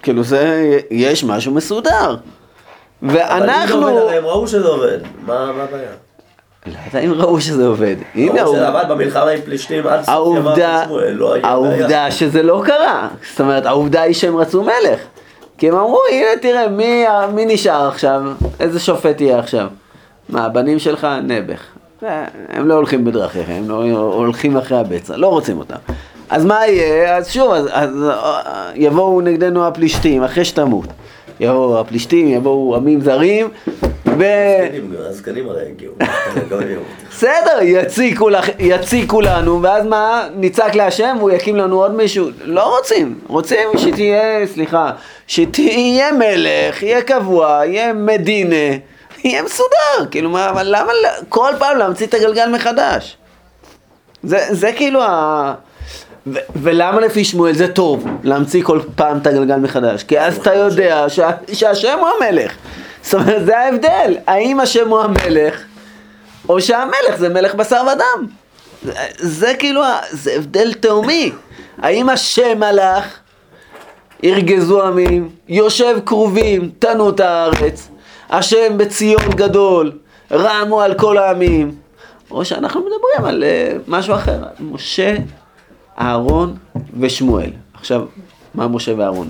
כאילו 0.03 0.23
זה, 0.23 0.71
יש 0.91 1.23
משהו 1.23 1.53
מסודר. 1.53 2.15
אבל 3.03 3.09
אם 3.09 3.13
זה 3.13 3.19
ואנחנו... 3.29 3.87
עובד, 3.87 4.13
הם 4.17 4.25
ראו 4.25 4.47
שזה 4.47 4.67
עובד. 4.67 4.97
מה 5.25 5.51
מה 5.51 5.63
הבעיה? 5.63 5.89
לא 6.67 6.99
אם 7.05 7.13
ראו 7.13 7.41
שזה 7.41 7.67
עובד. 7.67 7.95
הנה, 8.15 8.41
הוא- 8.41 8.55
שזה 8.55 8.67
עבד 8.67 8.85
במלחמה 8.89 9.29
עם 9.29 9.41
פלישתים 9.41 9.87
עד 9.87 10.03
סוף 10.03 10.37
של 10.55 10.61
שמואל. 10.85 11.39
העובדה 11.43 12.11
שזה 12.11 12.43
לא 12.43 12.61
קרה. 12.65 13.07
זאת 13.31 13.41
אומרת, 13.41 13.65
העובדה 13.65 14.01
היא 14.01 14.13
שהם 14.13 14.37
רצו 14.37 14.63
מלך. 14.63 14.99
כי 15.57 15.69
הם 15.69 15.75
אמרו, 15.75 15.99
הנה 16.11 16.25
תראה, 16.41 16.67
מי, 16.67 17.03
מי 17.33 17.45
נשאר 17.45 17.87
עכשיו? 17.87 18.21
איזה 18.59 18.79
שופט 18.79 19.21
יהיה 19.21 19.39
עכשיו? 19.39 19.67
מה, 20.29 20.45
הבנים 20.45 20.79
שלך? 20.79 21.07
נעבך. 21.23 21.59
אה, 22.03 22.25
הם 22.49 22.67
לא 22.67 22.73
הולכים 22.73 23.05
בדרכיכם, 23.05 23.51
הם 23.53 23.69
לא 23.69 23.75
הולכים 24.13 24.57
אחרי 24.57 24.77
הבצע, 24.77 25.17
לא 25.17 25.27
רוצים 25.27 25.59
אותם. 25.59 25.75
אז 26.29 26.45
מה 26.45 26.67
יהיה? 26.67 27.17
אז 27.17 27.29
שוב, 27.31 27.51
אז, 27.53 27.67
אז 27.71 28.03
אה, 28.09 28.41
יבואו 28.75 29.21
נגדנו 29.21 29.67
הפלישתים, 29.67 30.23
אחרי 30.23 30.45
שתמות. 30.45 30.85
יבואו 31.39 31.79
הפלישתים, 31.79 32.27
יבואו 32.27 32.75
עמים 32.75 33.01
זרים, 33.01 33.49
ו... 34.05 34.23
הזקנים, 34.99 35.49
הרי 35.49 35.61
יהיו. 35.79 35.91
בסדר, 37.11 37.59
יציקו, 38.59 39.21
לנו, 39.21 39.61
ואז 39.61 39.85
מה? 39.85 40.27
נצעק 40.35 40.75
להשם 40.75 41.15
והוא 41.19 41.31
יקים 41.31 41.55
לנו 41.55 41.81
עוד 41.81 41.95
מישהו. 41.95 42.29
לא 42.43 42.77
רוצים, 42.77 43.19
רוצים 43.27 43.69
שתהיה, 43.77 44.47
סליחה, 44.47 44.91
שתהיה 45.27 46.11
מלך, 46.11 46.83
יהיה 46.83 47.01
קבוע, 47.01 47.61
יהיה 47.65 47.93
מדינה, 47.93 48.77
יהיה 49.23 49.43
מסודר, 49.43 50.11
כאילו 50.11 50.29
מה, 50.29 50.49
אבל 50.49 50.67
למה 50.69 50.91
כל 51.29 51.51
פעם 51.59 51.77
להמציא 51.77 52.05
את 52.05 52.13
הגלגל 52.13 52.49
מחדש? 52.49 53.17
זה, 54.23 54.45
זה 54.49 54.71
כאילו 54.71 55.01
ה... 55.03 55.53
ולמה 56.55 57.01
לפי 57.01 57.23
שמואל 57.25 57.53
זה 57.53 57.67
טוב 57.67 58.07
להמציא 58.23 58.63
כל 58.63 58.79
פעם 58.95 59.17
את 59.17 59.27
הגלגל 59.27 59.55
מחדש? 59.55 60.03
כי 60.03 60.19
אז 60.19 60.37
אתה 60.37 60.53
יודע 60.53 61.05
שה- 61.09 61.31
שהשם 61.53 61.97
הוא 61.99 62.07
המלך. 62.19 62.51
זאת 63.01 63.13
אומרת, 63.13 63.45
זה 63.45 63.57
ההבדל. 63.59 64.15
האם 64.27 64.59
השם 64.59 64.89
הוא 64.89 64.99
המלך, 64.99 65.61
או 66.49 66.61
שהמלך 66.61 67.15
זה 67.17 67.29
מלך 67.29 67.55
בשר 67.55 67.81
ודם. 67.93 68.27
זה, 69.17 69.53
כאילו, 69.59 69.81
זה 70.11 70.33
הבדל 70.35 70.73
תהומי. 70.73 71.31
האם 71.81 72.09
השם 72.09 72.59
מלך, 72.59 73.05
ירגזו 74.23 74.83
עמים, 74.83 75.29
יושב 75.49 75.97
כרובים, 76.05 76.71
תנו 76.79 77.09
את 77.09 77.19
הארץ, 77.19 77.89
השם 78.29 78.77
בציון 78.77 79.29
גדול, 79.35 79.91
רמו 80.31 80.81
על 80.81 80.93
כל 80.93 81.17
העמים, 81.17 81.71
או 82.31 82.45
שאנחנו 82.45 82.79
מדברים 82.81 83.25
על 83.29 83.43
uh, 83.43 83.81
משהו 83.87 84.15
אחר, 84.15 84.43
משה, 84.59 85.15
אהרון 85.99 86.55
ושמואל. 86.99 87.49
עכשיו, 87.73 88.05
מה 88.55 88.67
משה 88.67 88.93
ואהרון? 88.97 89.27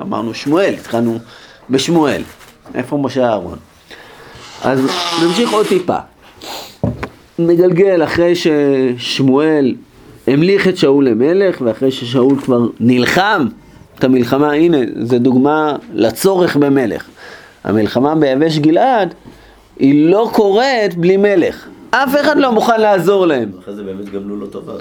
אמרנו 0.00 0.34
שמואל, 0.34 0.74
התחלנו 0.74 1.18
בשמואל. 1.70 2.22
איפה 2.74 2.96
משה 2.96 3.24
אהרון? 3.24 3.58
אז 4.62 4.80
נמשיך 5.24 5.52
עוד 5.52 5.66
טיפה. 5.66 5.96
נגלגל 7.38 8.04
אחרי 8.04 8.32
ששמואל 8.34 9.74
המליך 10.26 10.68
את 10.68 10.76
שאול 10.76 11.08
למלך, 11.08 11.60
ואחרי 11.60 11.90
ששאול 11.90 12.40
כבר 12.40 12.66
נלחם 12.80 13.46
את 13.98 14.04
המלחמה, 14.04 14.52
הנה, 14.52 14.78
זו 15.02 15.18
דוגמה 15.18 15.76
לצורך 15.92 16.56
במלך. 16.56 17.04
המלחמה 17.64 18.14
ביבש 18.14 18.58
גלעד, 18.58 19.14
היא 19.78 20.10
לא 20.10 20.30
קורית 20.32 20.94
בלי 20.96 21.16
מלך. 21.16 21.66
אף 21.90 22.14
אחד 22.20 22.36
לא 22.36 22.52
מוכן 22.52 22.80
לעזור 22.80 23.26
להם. 23.26 23.50
אחרי 23.62 23.74
זה 23.74 23.82
באמת 23.82 24.12
גמלו 24.12 24.36
לו 24.36 24.46
טובה. 24.46 24.72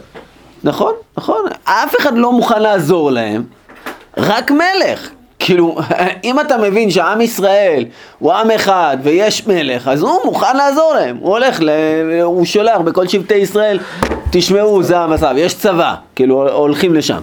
נכון, 0.66 0.94
נכון. 1.18 1.46
אף 1.64 1.96
אחד 2.00 2.18
לא 2.18 2.32
מוכן 2.32 2.62
לעזור 2.62 3.12
להם, 3.12 3.44
רק 4.18 4.52
מלך. 4.52 5.10
כאילו, 5.40 5.76
אם 6.24 6.40
אתה 6.40 6.58
מבין 6.58 6.92
שעם 6.92 7.22
ישראל 7.22 7.86
הוא 8.20 8.34
עם 8.34 8.52
אחד 8.52 8.98
ויש 9.04 9.48
מלך, 9.48 9.88
אז 9.88 10.02
הוא 10.02 10.20
מוכן 10.26 10.58
לעזור 10.58 10.94
להם. 10.94 11.18
הוא 11.18 11.30
הולך, 11.32 11.62
ל... 11.62 11.70
הוא 12.24 12.46
שולח 12.46 12.78
בכל 12.78 13.08
שבטי 13.08 13.36
ישראל, 13.36 13.80
תשמעו, 14.30 14.84
זה 14.84 15.00
המצב, 15.00 15.34
יש 15.38 15.54
צבא, 15.54 15.96
כאילו, 16.16 16.50
הולכים 16.50 16.94
לשם. 16.94 17.22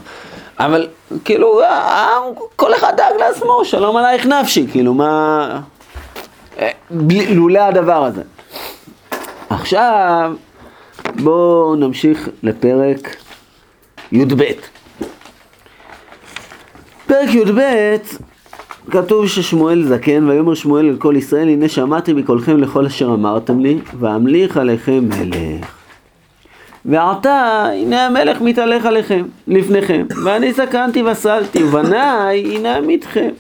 אבל, 0.59 0.89
כאילו, 1.25 1.63
העם, 1.63 2.23
כל 2.57 2.75
אחד 2.75 2.93
דאג 2.97 3.15
לעצמו, 3.19 3.65
שלום 3.65 3.97
עלייך 3.97 4.27
נפשי, 4.27 4.67
כאילו, 4.71 4.95
מה... 4.95 5.61
אה, 6.59 6.71
בלי, 6.91 7.35
לולא 7.35 7.61
הדבר 7.61 8.05
הזה. 8.05 8.23
עכשיו, 9.51 10.33
בואו 11.15 11.75
נמשיך 11.75 12.29
לפרק 12.43 13.17
י"ב. 14.13 14.43
פרק 17.07 17.35
י"ב 17.35 17.61
כתוב 18.91 19.29
ששמואל 19.29 19.85
זקן, 19.85 20.29
ויאמר 20.29 20.55
שמואל 20.55 20.89
אל 20.89 20.97
כל 20.97 21.15
ישראל, 21.17 21.49
הנה 21.49 21.69
שמעתי 21.69 22.13
מקולכם 22.13 22.59
לכל 22.59 22.87
אשר 22.87 23.07
אמרתם 23.07 23.61
לי, 23.61 23.79
ואמליך 24.01 24.57
עליכם 24.57 25.05
מלך. 25.09 25.67
ועתה, 26.85 27.67
הנה 27.73 28.07
המלך 28.07 28.41
מתהלך 28.41 28.87
עליכם, 28.87 29.23
לפניכם, 29.49 30.07
ואני 30.25 30.53
זקנתי 30.53 31.03
וסלתי, 31.03 31.65
ובניי, 31.65 32.57
הנה 32.57 32.77
עמיתכם. 32.77 33.31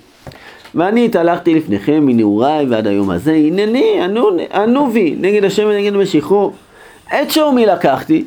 ואני 0.74 1.04
התהלכתי 1.04 1.54
לפניכם 1.54 2.06
מנעוריי 2.06 2.66
ועד 2.66 2.86
היום 2.86 3.10
הזה, 3.10 3.32
הנני, 3.32 4.00
ענו, 4.54 4.86
בי, 4.86 5.16
נגד 5.20 5.44
השם 5.44 5.64
ונגד 5.66 5.92
משיחו. 5.92 6.52
את 7.06 7.30
שור 7.30 7.52
מי 7.52 7.66
לקחתי, 7.66 8.24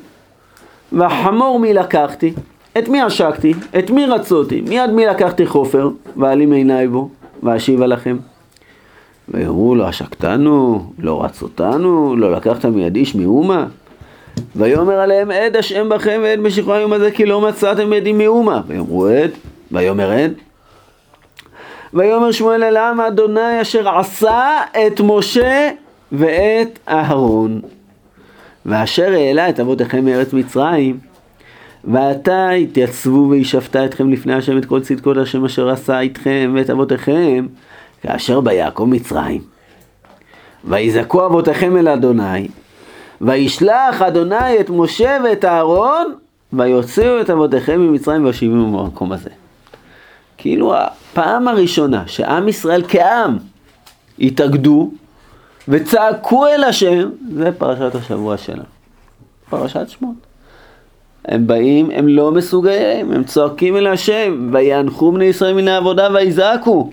והחמור 0.92 1.60
מי 1.60 1.74
לקחתי, 1.74 2.34
את 2.78 2.88
מי 2.88 3.02
עשקתי, 3.02 3.54
את 3.80 3.90
מי 3.90 4.06
רצותי, 4.06 4.62
מיד 4.62 4.90
מי 4.90 5.06
לקחתי 5.06 5.46
חופר, 5.46 5.90
ואעלים 6.18 6.52
עיניי 6.52 6.88
בו, 6.88 7.10
ואשיבה 7.44 7.88
לכם. 7.88 8.18
ויאמרו 9.30 9.76
לו, 9.76 9.86
עשקתנו, 9.88 10.86
לא 11.00 11.24
רצותנו, 11.24 12.16
לא 12.16 12.32
לקחת 12.32 12.66
מיד 12.66 12.96
איש 12.96 13.16
מאומה. 13.16 13.66
ויאמר 14.56 15.00
עליהם 15.00 15.32
עד 15.32 15.56
השם 15.56 15.90
בכם 15.90 16.20
ועד 16.24 16.40
משיחו 16.40 16.74
היום 16.74 16.94
הזה 16.94 17.12
כי 17.12 17.26
לא 17.26 17.42
מצאתם 17.42 17.94
עדי 17.94 18.14
מאומה. 18.14 18.62
ויאמרו 18.68 19.08
עד, 19.08 19.32
ויאמר 19.72 20.12
עד. 20.12 20.34
ויאמר 21.94 22.32
שמואל 22.32 22.64
אל 22.64 22.78
העם 22.78 23.02
אדוני 23.02 23.62
אשר 23.62 23.90
עשה 23.90 24.58
את 24.88 25.02
משה 25.04 25.70
ואת 26.12 26.80
אהרון. 26.90 27.62
ואשר 28.66 29.12
העלה 29.12 29.50
את 29.50 29.60
אבותיכם 29.60 30.06
מארץ 30.06 30.34
מצרים, 30.34 31.00
ועתה 31.84 32.50
התייצבו 32.50 33.28
וישפטה 33.30 33.86
אתכם 33.86 34.12
לפני 34.12 34.34
השם 34.34 34.58
את 34.58 34.66
כל 34.66 34.82
צדקות 34.82 35.18
השם 35.18 35.46
אשר 35.46 35.70
עשה 35.70 36.00
איתכם 36.00 36.54
ואת 36.56 36.70
אבותיכם, 36.70 37.48
כאשר 38.02 38.42
ביעקב 38.42 38.84
מצרים. 38.84 39.42
ויזעקו 40.64 41.26
אבותיכם 41.26 41.78
אל 41.78 41.88
אדוני, 41.88 42.48
וישלח 43.22 44.02
אדוני 44.02 44.60
את 44.60 44.70
משה 44.70 45.18
ואת 45.24 45.46
אהרון, 45.46 46.14
ויוציאו 46.54 47.22
את 47.22 47.30
אבותיכם 47.30 47.80
ממצרים 47.80 48.24
ויושיבו 48.24 48.56
במקום 48.56 49.12
הזה. 49.12 49.30
כאילו 50.38 50.76
הפעם 50.76 51.48
הראשונה 51.48 52.04
שעם 52.08 52.48
ישראל 52.48 52.84
כעם 52.88 53.38
התאגדו 54.20 54.92
וצעקו 55.68 56.48
אל 56.48 56.64
השם, 56.64 57.10
זה 57.34 57.52
פרשת 57.52 57.96
השבוע 57.96 58.38
שלנו. 58.38 58.64
פרשת 59.50 59.90
שמות. 59.90 60.16
הם 61.26 61.48
באים, 61.48 61.92
הם 61.92 62.08
לא 62.08 62.32
מסוגלים, 62.32 63.12
הם 63.12 63.24
צועקים 63.24 63.78
אל 63.78 63.88
השם, 63.88 64.50
ויאנחו 64.54 65.12
בני 65.12 65.26
ישראל 65.26 65.54
מן 65.54 65.68
העבודה 65.68 66.08
ויזעקו. 66.14 66.90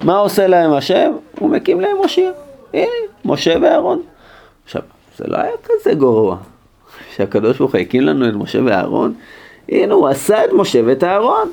מה 0.00 0.18
עושה 0.18 0.46
להם 0.46 0.72
השם? 0.72 1.12
הוא 1.38 1.50
מקים 1.50 1.80
להם 1.80 1.96
מושיע. 2.02 2.30
הנה, 2.74 2.86
משה 3.24 3.54
ואהרון. 3.62 4.02
עכשיו, 4.64 4.82
זה 5.18 5.24
לא 5.28 5.36
היה 5.36 5.52
כזה 5.64 5.94
גרוע. 5.94 6.36
שהקדוש 7.16 7.58
ברוך 7.58 7.72
הוא 7.72 7.80
הקים 7.80 8.02
לנו 8.02 8.28
את 8.28 8.34
משה 8.34 8.58
ואהרון, 8.64 9.14
הנה 9.68 9.94
הוא 9.94 10.08
עשה 10.08 10.44
את 10.44 10.50
משה 10.52 10.80
ואת 10.86 11.04
אהרון. 11.04 11.50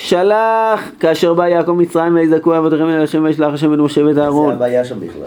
ושלח, 0.00 0.80
כאשר 1.00 1.34
בא 1.34 1.48
יעקב 1.48 1.72
מצרים 1.72 2.14
ויזעקו 2.14 2.58
אבותיכם 2.58 2.88
אל 2.88 3.02
השם 3.02 3.24
וישלח 3.24 3.54
השם 3.54 3.74
את 3.74 3.78
משה 3.78 4.04
ואת 4.04 4.14
זה 4.14 4.22
אהרון. 4.22 4.52
הבעיה 4.52 4.84
שם 4.84 5.00
בכלל. 5.00 5.22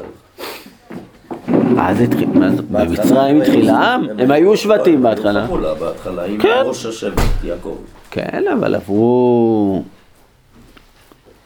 אז 1.79 2.01
התחיל, 2.01 2.29
מה 2.33 2.49
זה, 2.49 2.61
במצרים 2.71 3.41
התחיל 3.41 3.69
העם? 3.69 4.07
הם 4.19 4.31
היו 4.31 4.57
שבטים 4.57 5.03
בהתחלה. 5.03 5.47
חמולה 5.47 5.73
בהתחלה, 5.73 6.25
עם 6.25 6.37
כן. 6.37 6.61
ראש 6.65 6.85
השבט 6.85 7.43
יעקב. 7.43 7.75
כן, 8.11 8.43
אבל 8.53 8.75
עברו 8.75 9.83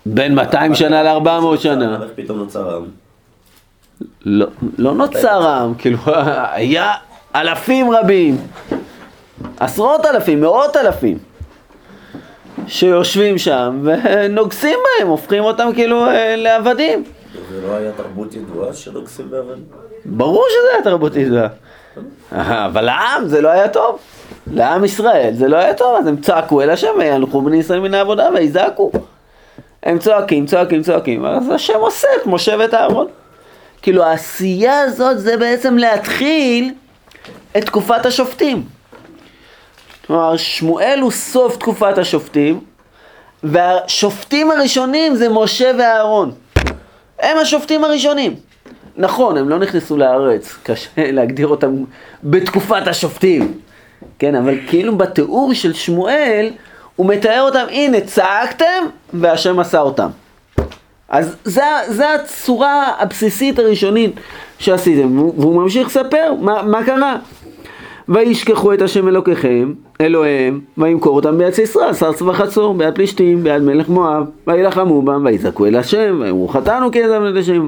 בין 0.05 0.35
200 0.35 0.75
שנה 0.75 1.03
ל-400 1.03 1.57
שנה. 1.57 1.99
איך 2.03 2.11
פתאום 2.15 2.37
נוצר 2.37 2.69
העם? 2.69 2.85
לא, 4.25 4.47
לא 4.77 4.93
נוצר 4.93 5.47
עם, 5.47 5.73
כאילו, 5.73 5.97
היה 6.53 6.93
אלפים 7.35 7.91
רבים, 7.91 8.37
עשרות 9.59 10.05
אלפים, 10.05 10.41
מאות 10.41 10.77
אלפים, 10.77 11.17
שיושבים 12.67 13.37
שם 13.37 13.79
ונוגסים 13.83 14.77
בהם, 14.99 15.07
הופכים 15.07 15.43
אותם 15.43 15.69
כאילו 15.75 16.05
אה, 16.05 16.35
לעבדים. 16.35 17.03
זה 17.51 17.67
לא 17.67 17.73
היה 17.75 17.91
תרבות 17.91 18.33
ידועה 18.33 18.73
שנוגסים 18.73 19.29
באבן? 19.29 19.59
ברור 20.05 20.45
שזה 20.49 20.73
היה 20.73 20.83
תרבותית, 20.83 21.27
זה- 21.27 21.47
אבל 22.41 22.81
לעם 22.85 23.27
זה 23.27 23.41
לא 23.41 23.49
היה 23.49 23.67
טוב. 23.67 23.99
לעם 24.53 24.85
ישראל 24.85 25.29
זה 25.33 25.47
לא 25.47 25.57
היה 25.57 25.73
טוב, 25.73 25.95
אז 25.99 26.07
הם 26.07 26.17
צעקו 26.17 26.61
אל 26.61 26.69
השם 26.69 26.87
וילכו 26.99 27.41
בני 27.41 27.57
ישראל 27.57 27.79
מן 27.79 27.93
העבודה 27.93 28.29
ויזעקו. 28.33 28.91
הם 29.83 29.99
צועקים, 29.99 30.45
צועקים, 30.45 30.81
צועקים, 30.83 31.25
אז 31.25 31.49
השם 31.49 31.79
עושה 31.79 32.07
את 32.21 32.25
משה 32.25 32.55
ואת 32.59 32.73
אהרון. 32.73 33.07
כאילו 33.81 34.03
העשייה 34.03 34.79
הזאת 34.81 35.19
זה 35.19 35.37
בעצם 35.37 35.77
להתחיל 35.77 36.73
את 37.57 37.65
תקופת 37.65 38.05
השופטים. 38.05 38.63
כלומר, 40.07 40.37
שמואל 40.37 40.99
הוא 41.01 41.11
סוף 41.11 41.57
תקופת 41.57 41.97
השופטים, 41.97 42.59
והשופטים 43.43 44.51
הראשונים 44.51 45.15
זה 45.15 45.29
משה 45.29 45.71
ואהרון. 45.79 46.31
הם 47.19 47.37
השופטים 47.37 47.83
הראשונים. 47.83 48.35
נכון, 48.97 49.37
הם 49.37 49.49
לא 49.49 49.59
נכנסו 49.59 49.97
לארץ, 49.97 50.55
קשה 50.63 51.11
להגדיר 51.11 51.47
אותם 51.47 51.83
בתקופת 52.23 52.87
השופטים. 52.87 53.59
כן, 54.19 54.35
אבל 54.35 54.57
כאילו 54.67 54.97
בתיאור 54.97 55.53
של 55.53 55.73
שמואל, 55.73 56.51
הוא 56.95 57.05
מתאר 57.09 57.41
אותם, 57.41 57.65
הנה, 57.69 58.01
צעקתם, 58.01 58.85
והשם 59.13 59.59
עשה 59.59 59.79
אותם. 59.79 60.09
אז 61.09 61.35
זה, 61.43 61.63
זה 61.87 62.13
הצורה 62.13 62.93
הבסיסית 62.99 63.59
הראשונית 63.59 64.15
שעשיתם, 64.59 65.19
והוא 65.19 65.61
ממשיך 65.61 65.87
לספר 65.87 66.33
מה, 66.39 66.61
מה 66.61 66.83
קרה. 66.83 67.17
וישכחו 68.09 68.73
את 68.73 68.81
השם 68.81 69.07
אלוקיכם, 69.07 69.73
אלוהיהם, 70.01 70.59
וימכור 70.77 71.15
אותם 71.15 71.37
ביד 71.37 71.53
סיסרא, 71.53 71.93
סרס 71.93 72.21
וחצור, 72.21 72.73
ביד 72.73 72.95
פלישתים, 72.95 73.43
ביד 73.43 73.61
מלך 73.61 73.89
מואב, 73.89 74.25
וילחמו 74.47 75.01
בם, 75.01 75.25
ויזעקו 75.25 75.65
אל 75.65 75.75
השם, 75.75 76.17
ויאמרו 76.21 76.47
חטאנו 76.47 76.91
כי 76.91 77.03
עזבנו 77.03 77.29
את 77.29 77.35
השם. 77.35 77.67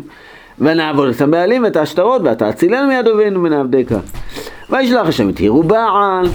ונעבוד 0.60 1.10
את 1.10 1.22
הבעלים 1.22 1.64
ואת 1.64 1.78
השטרות, 1.78 2.22
ואתה 2.26 2.50
אצילנו 2.50 2.88
מיד 2.88 3.08
אויבינו 3.08 3.44
ונעבדך. 3.44 3.96
וישלח 4.70 5.08
השם 5.08 5.30
את 5.30 5.40
ירובעל, 5.40 6.26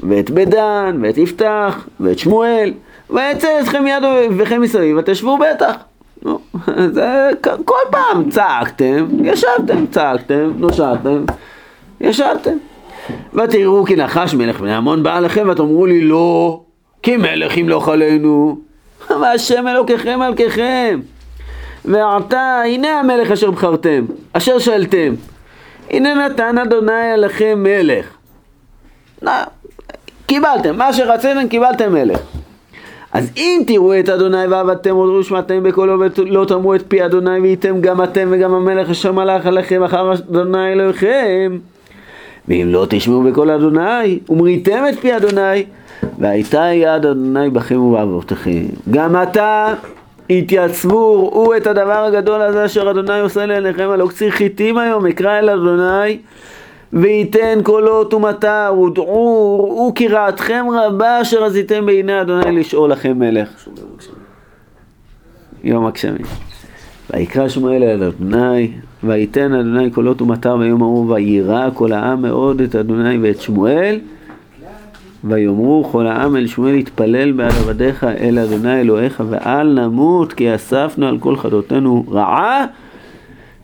ואת 0.00 0.30
בדן, 0.30 0.98
ואת 1.02 1.18
יפתח, 1.18 1.86
ואת 2.00 2.18
שמואל, 2.18 2.72
ויצא 3.10 3.60
אתכם 3.60 3.84
מיד 3.84 4.04
אויביכם 4.04 4.60
מסביב, 4.60 4.96
ותשבו 4.96 5.38
בטח. 5.38 5.74
נו, 6.22 6.38
זה 6.96 7.30
כל 7.64 7.74
פעם 7.90 8.30
צעקתם, 8.30 9.06
ישבתם, 9.24 9.86
צעקתם, 9.90 10.52
נושעתם, 10.56 11.24
ישבתם. 12.00 12.56
ותראו 13.34 13.84
כי 13.84 13.96
נחש 13.96 14.34
מלך 14.34 14.60
בני 14.60 14.74
עמון 14.74 15.02
בא 15.02 15.16
עליכם, 15.16 15.48
ותאמרו 15.50 15.86
לי 15.86 16.00
לא, 16.00 16.60
כי 17.02 17.16
מלך 17.16 17.56
ימלוך 17.56 17.88
עלינו. 17.88 18.58
והשם 19.10 19.68
אלוקיכם 19.68 20.18
מלככם. 20.18 21.00
ועתה 21.84 22.62
הנה 22.66 23.00
המלך 23.00 23.30
אשר 23.30 23.50
בחרתם, 23.50 24.04
אשר 24.32 24.58
שאלתם. 24.58 25.14
הנה 25.90 26.14
נתן 26.14 26.58
אדוני 26.58 27.10
עליכם 27.14 27.62
מלך. 27.62 28.06
נא, 29.22 29.32
קיבלתם, 30.26 30.78
מה 30.78 30.92
שרציתם 30.92 31.48
קיבלתם 31.48 31.92
מלך. 31.92 32.20
אז 33.12 33.30
אם 33.36 33.62
תראו 33.66 33.98
את 33.98 34.08
אדוני 34.08 34.46
ועבדתם 34.46 34.94
עוד 34.94 35.10
ושמעתם 35.10 35.62
בקולו 35.62 36.00
ולא 36.00 36.44
תאמרו 36.44 36.74
את 36.74 36.82
פי 36.88 37.04
אדוני 37.04 37.40
והייתם 37.40 37.80
גם 37.80 38.02
אתם 38.02 38.28
וגם 38.30 38.54
המלך 38.54 38.90
אשר 38.90 39.12
מלך 39.12 39.46
עליכם 39.46 39.82
אחר 39.82 40.12
אדוני 40.12 40.72
אלוהיכם 40.72 41.58
ואם 42.48 42.66
לא 42.68 42.86
תשמעו 42.88 43.22
בקול 43.22 43.50
אדוני 43.50 44.18
ומריתם 44.28 44.84
את 44.88 44.98
פי 44.98 45.16
אדוני 45.16 45.64
והייתה 46.18 46.64
יד 46.74 47.06
אדוני 47.06 47.50
בכם 47.50 47.80
ובאבותיכם. 47.80 48.64
גם 48.90 49.16
עתה 49.16 49.74
התייצבו 50.30 51.28
ראו 51.28 51.56
את 51.56 51.66
הדבר 51.66 52.04
הגדול 52.04 52.42
הזה 52.42 52.64
אשר 52.64 52.90
אדוני 52.90 53.20
עושה 53.20 53.46
לעיניכם 53.46 53.88
הלא 53.88 54.06
קציר 54.08 54.30
חיטים 54.30 54.78
היום 54.78 55.06
אקרא 55.06 55.38
אל 55.38 55.50
אדוני 55.50 56.18
וייתן 56.92 57.58
קולות 57.62 58.14
ומטר 58.14 58.74
ודעו 58.86 59.58
ראו 59.64 59.92
כי 59.94 60.08
רעתכם 60.08 60.66
רבה 60.72 61.22
אשר 61.22 61.44
עשיתם 61.44 61.86
בעיני 61.86 62.20
אדוני 62.20 62.60
לשאול 62.60 62.90
לכם 62.90 63.18
מלך. 63.18 63.68
יום 65.64 65.86
הגשמים. 65.86 66.26
ויקרא 67.10 67.48
שמואל 67.48 67.82
אל 67.82 68.02
אדוני 68.02 68.72
וייתן 69.04 69.54
אדוני 69.54 69.90
קולות 69.90 70.22
ומטר 70.22 70.56
ויום 70.56 70.82
ההוא 70.82 71.12
ויירא 71.12 71.68
כל 71.74 71.92
העם 71.92 72.22
מאוד 72.22 72.60
את 72.60 72.74
אדוני 72.76 73.18
ואת 73.18 73.40
שמואל 73.40 74.00
ויאמרו 75.24 75.88
כל 75.92 76.06
העם 76.06 76.36
אל 76.36 76.46
שמואל 76.46 76.74
התפלל 76.74 77.32
בעד 77.32 77.52
עבדיך 77.52 78.04
אל 78.04 78.38
אדוני 78.38 78.80
אלוהיך 78.80 79.22
ואל 79.28 79.80
נמות 79.80 80.32
כי 80.32 80.54
אספנו 80.54 81.08
על 81.08 81.18
כל 81.18 81.36
חטאותינו 81.36 82.04
רעה 82.10 82.66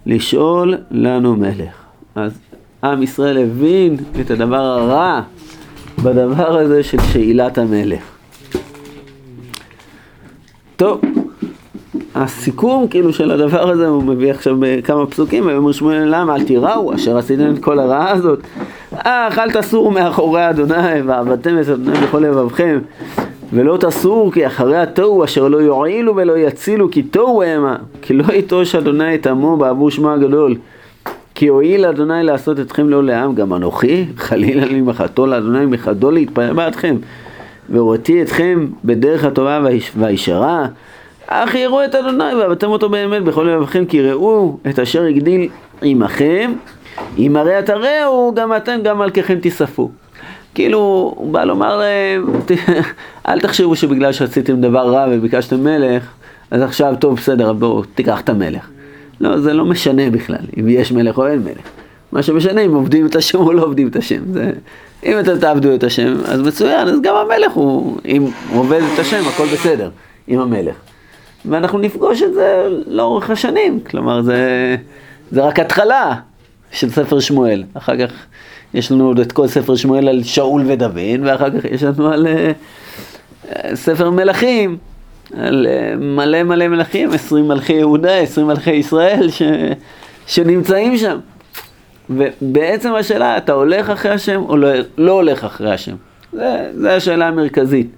לשאול 0.06 0.74
לנו 0.90 1.36
מלך. 1.36 1.84
אז 2.14 2.38
עם 2.84 3.02
ישראל 3.02 3.38
הבין 3.38 3.96
את 4.20 4.30
הדבר 4.30 4.56
הרע 4.56 5.20
בדבר 6.02 6.58
הזה 6.58 6.82
של 6.82 7.00
שאילת 7.12 7.58
המלך. 7.58 8.02
טוב, 10.76 11.00
הסיכום 12.22 12.88
כאילו 12.88 13.12
של 13.12 13.30
הדבר 13.30 13.70
הזה 13.70 13.88
הוא 13.88 14.02
מביא 14.04 14.30
עכשיו 14.30 14.56
בכמה 14.60 15.06
פסוקים, 15.06 15.46
ויאמר 15.46 15.72
שמואל 15.72 16.04
למה 16.06 16.34
אל 16.36 16.42
תיראו 16.44 16.94
אשר 16.94 17.18
עשיתם 17.18 17.50
את 17.54 17.58
כל 17.58 17.78
הרעה 17.78 18.10
הזאת? 18.10 18.38
אך 18.92 19.38
אל 19.38 19.50
תסורו 19.50 19.90
מאחורי 19.90 20.50
אדוני 20.50 21.02
ועבדתם 21.06 21.58
את 21.60 21.68
אדוני 21.68 21.98
בכל 21.98 22.18
לבבכם. 22.18 22.78
ולא 23.52 23.76
תסורו 23.80 24.30
כי 24.30 24.46
אחרי 24.46 24.76
התוהו 24.76 25.24
אשר 25.24 25.48
לא 25.48 25.56
יועילו 25.58 26.16
ולא 26.16 26.38
יצילו 26.38 26.90
כי 26.90 27.02
תוהו 27.02 27.42
המה. 27.42 27.76
כי 28.02 28.14
לא 28.14 28.32
יטוש 28.32 28.74
אדוני 28.74 29.14
את 29.14 29.26
עמו 29.26 29.56
בעבור 29.56 29.90
שמו 29.90 30.10
הגדול. 30.10 30.54
כי 31.34 31.46
הואיל 31.46 31.84
אדוני 31.84 32.22
לעשות 32.22 32.60
אתכם 32.60 32.88
לא 32.88 33.04
לעם 33.04 33.34
גם 33.34 33.54
אנוכי 33.54 34.04
חלילה 34.16 34.64
לי 34.64 34.80
מחתו 34.80 35.26
לאדוני 35.26 35.66
מחדו 35.66 36.10
להתפלל 36.10 36.52
בעדכם. 36.52 36.96
והוראתי 37.70 38.22
אתכם 38.22 38.66
בדרך 38.84 39.24
הטובה 39.24 39.60
והיש- 39.64 39.92
והישרה 39.98 40.66
אך 41.30 41.54
יראו 41.54 41.84
את 41.84 41.94
אדוני 41.94 42.34
ועבדתם 42.34 42.66
אותו 42.66 42.88
באמת 42.88 43.22
בכל 43.22 43.42
לבבכם 43.42 43.84
כי 43.84 44.02
ראו 44.02 44.56
את 44.70 44.78
אשר 44.78 45.02
הגדיל 45.02 45.48
עמכם 45.82 46.52
אם 47.18 47.36
הרי 47.36 47.52
תראו 47.66 48.32
גם 48.36 48.56
אתם 48.56 48.78
גם 48.84 48.98
מלככם 48.98 49.40
תיספו 49.40 49.90
כאילו 50.54 50.78
הוא 51.16 51.32
בא 51.32 51.44
לומר 51.44 51.76
להם 51.76 52.26
"ת- 52.46 52.70
אל 53.28 53.40
תחשבו 53.40 53.76
שבגלל 53.76 54.12
שעשיתם 54.12 54.60
דבר 54.60 54.88
רע 54.94 55.06
וביקשתם 55.10 55.64
מלך 55.64 56.04
אז 56.50 56.62
עכשיו 56.62 56.94
טוב 57.00 57.14
בסדר 57.14 57.52
בואו 57.52 57.82
תיקח 57.94 58.20
את 58.20 58.28
המלך. 58.28 58.68
לא 59.20 59.40
זה 59.40 59.52
לא 59.52 59.64
משנה 59.64 60.10
בכלל 60.10 60.44
אם 60.60 60.68
יש 60.68 60.92
מלך 60.92 61.18
או 61.18 61.26
אין 61.26 61.38
מלך. 61.38 61.68
מה 62.12 62.22
שמשנה 62.22 62.60
אם 62.60 62.74
עובדים 62.74 63.06
את 63.06 63.16
השם 63.16 63.38
או 63.38 63.52
לא 63.52 63.62
עובדים 63.62 63.88
את 63.88 63.96
השם 63.96 64.32
זה, 64.32 64.50
אם 65.06 65.20
אתם 65.20 65.38
תעבדו 65.38 65.74
את 65.74 65.84
השם 65.84 66.14
אז 66.24 66.40
מצוין 66.40 66.88
אז 66.88 67.00
גם 67.02 67.14
המלך 67.14 67.52
הוא 67.52 67.98
אם 68.06 68.22
הוא 68.22 68.60
עובד 68.60 68.80
את 68.94 68.98
השם 68.98 69.22
הכל 69.28 69.46
בסדר 69.46 69.90
עם 70.28 70.40
המלך 70.40 70.74
ואנחנו 71.44 71.78
נפגוש 71.78 72.22
את 72.22 72.34
זה 72.34 72.68
לאורך 72.86 73.30
השנים, 73.30 73.80
כלומר 73.80 74.22
זה, 74.22 74.76
זה 75.30 75.42
רק 75.42 75.60
התחלה 75.60 76.14
של 76.72 76.90
ספר 76.90 77.20
שמואל, 77.20 77.64
אחר 77.74 78.06
כך 78.06 78.12
יש 78.74 78.92
לנו 78.92 79.06
עוד 79.06 79.20
את 79.20 79.32
כל 79.32 79.48
ספר 79.48 79.76
שמואל 79.76 80.08
על 80.08 80.22
שאול 80.22 80.62
ודוד, 80.66 81.20
ואחר 81.24 81.50
כך 81.50 81.64
יש 81.64 81.82
לנו 81.82 82.08
על 82.08 82.26
אה, 82.26 82.52
ספר 83.74 84.10
מלכים, 84.10 84.76
על 85.36 85.66
אה, 85.70 85.96
מלא 85.96 86.42
מלא 86.42 86.68
מלכים, 86.68 87.10
20 87.10 87.48
מלכי 87.48 87.72
יהודה, 87.72 88.14
20 88.14 88.46
מלכי 88.46 88.72
ישראל 88.72 89.30
ש, 89.30 89.42
שנמצאים 90.26 90.98
שם. 90.98 91.18
ובעצם 92.10 92.94
השאלה, 92.94 93.36
אתה 93.36 93.52
הולך 93.52 93.90
אחרי 93.90 94.10
השם 94.10 94.42
או 94.48 94.56
לא, 94.56 94.68
לא 94.98 95.12
הולך 95.12 95.44
אחרי 95.44 95.72
השם? 95.72 95.94
זה, 96.32 96.70
זה 96.74 96.96
השאלה 96.96 97.28
המרכזית. 97.28 97.90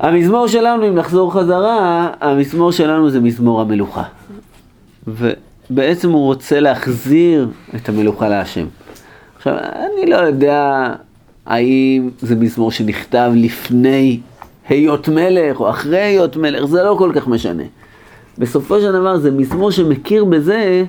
המזמור 0.00 0.48
שלנו, 0.48 0.88
אם 0.88 0.94
נחזור 0.94 1.32
חזרה, 1.32 2.10
המזמור 2.20 2.72
שלנו 2.72 3.10
זה 3.10 3.20
מזמור 3.20 3.60
המלוכה. 3.60 4.02
ובעצם 5.06 6.10
הוא 6.10 6.24
רוצה 6.24 6.60
להחזיר 6.60 7.48
את 7.74 7.88
המלוכה 7.88 8.28
להשם. 8.28 8.66
עכשיו, 9.36 9.54
אני 9.58 10.10
לא 10.10 10.16
יודע 10.16 10.92
האם 11.46 12.10
זה 12.20 12.36
מזמור 12.36 12.70
שנכתב 12.70 13.32
לפני 13.34 14.20
היות 14.68 15.08
מלך 15.08 15.60
או 15.60 15.70
אחרי 15.70 16.00
היות 16.00 16.36
מלך, 16.36 16.64
זה 16.64 16.82
לא 16.82 16.94
כל 16.98 17.12
כך 17.14 17.28
משנה. 17.28 17.62
בסופו 18.38 18.80
של 18.80 18.92
דבר 18.92 19.16
זה 19.16 19.30
מזמור 19.30 19.70
שמכיר 19.70 20.24
בזה, 20.24 20.84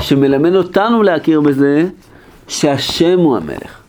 שמלמד 0.00 0.54
אותנו 0.54 1.02
להכיר 1.02 1.40
בזה, 1.40 1.88
שהשם 2.48 3.18
הוא 3.18 3.36
המלך. 3.36 3.80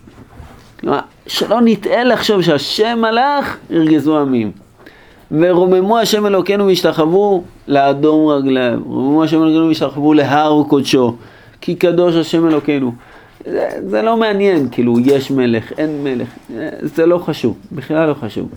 כלומר, 0.80 0.99
שלא 1.28 1.60
נטעה 1.62 2.04
לחשוב 2.04 2.42
שהשם 2.42 3.00
מלך, 3.02 3.58
ירגזו 3.70 4.20
עמים. 4.20 4.52
ורוממו 5.32 6.00
השם 6.00 6.26
אלוקינו 6.26 6.68
והשתחוו 6.68 7.44
לאדום 7.68 8.28
רגליו. 8.28 8.80
רוממו 8.86 9.24
השם 9.24 9.44
אלוקינו 9.44 9.68
והשתחוו 9.68 10.14
להר 10.14 10.64
קודשו. 10.68 11.16
כי 11.62 11.76
קדוש 11.76 12.16
השם 12.16 12.48
אלוקינו. 12.48 12.92
זה, 13.46 13.70
זה 13.88 14.02
לא 14.02 14.18
מעניין, 14.18 14.68
כאילו, 14.72 15.00
יש 15.00 15.32
מלך, 15.32 15.72
אין 15.78 16.04
מלך. 16.04 16.28
זה 16.82 17.06
לא 17.06 17.18
חשוב, 17.18 17.58
בכלל 17.72 18.10
לא 18.10 18.14
חשוב. 18.14 18.50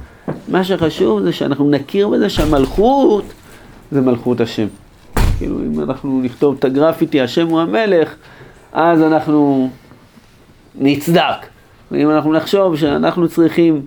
מה 0.49 0.65
שחשוב 0.65 1.23
זה 1.23 1.33
שאנחנו 1.33 1.71
נכיר 1.71 2.09
בזה 2.09 2.29
שהמלכות 2.31 3.25
זה 3.93 4.01
מלכות 4.01 4.41
השם. 4.41 4.67
כאילו, 5.39 5.59
אם 5.59 5.81
אנחנו 5.81 6.21
נכתוב 6.25 6.57
את 6.59 6.65
הגרפיטי, 6.65 7.21
השם 7.21 7.47
הוא 7.47 7.61
המלך, 7.61 8.15
אז 8.73 9.03
אנחנו 9.03 9.71
נצדק. 10.75 11.58
ואם 11.93 12.11
אנחנו 12.11 12.33
נחשוב 12.33 12.77
שאנחנו 12.77 13.29
צריכים 13.29 13.87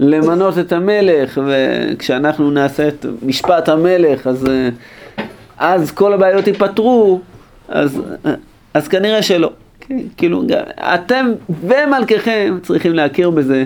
למנות 0.00 0.58
את 0.58 0.72
המלך, 0.72 1.40
וכשאנחנו 1.46 2.50
נעשה 2.50 2.88
את 2.88 3.06
משפט 3.22 3.68
המלך, 3.68 4.26
אז, 4.26 4.46
אה, 4.46 4.68
אז 5.58 5.90
כל 5.90 6.12
הבעיות 6.12 6.46
ייפתרו, 6.46 7.20
אז, 7.68 8.02
אז 8.74 8.88
כנראה 8.88 9.22
שלא. 9.22 9.52
כאילו, 10.16 10.42
אתם 10.78 11.26
ומלככם 11.62 12.58
צריכים 12.62 12.94
להכיר 12.94 13.30
בזה 13.30 13.64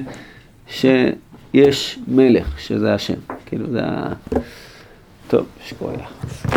שיש 0.68 1.98
מלך, 2.08 2.60
שזה 2.60 2.94
השם. 2.94 3.14
כאילו, 3.46 3.66
זה 3.70 3.80
ה... 3.82 4.12
טוב, 5.28 5.46
לך. 5.96 6.56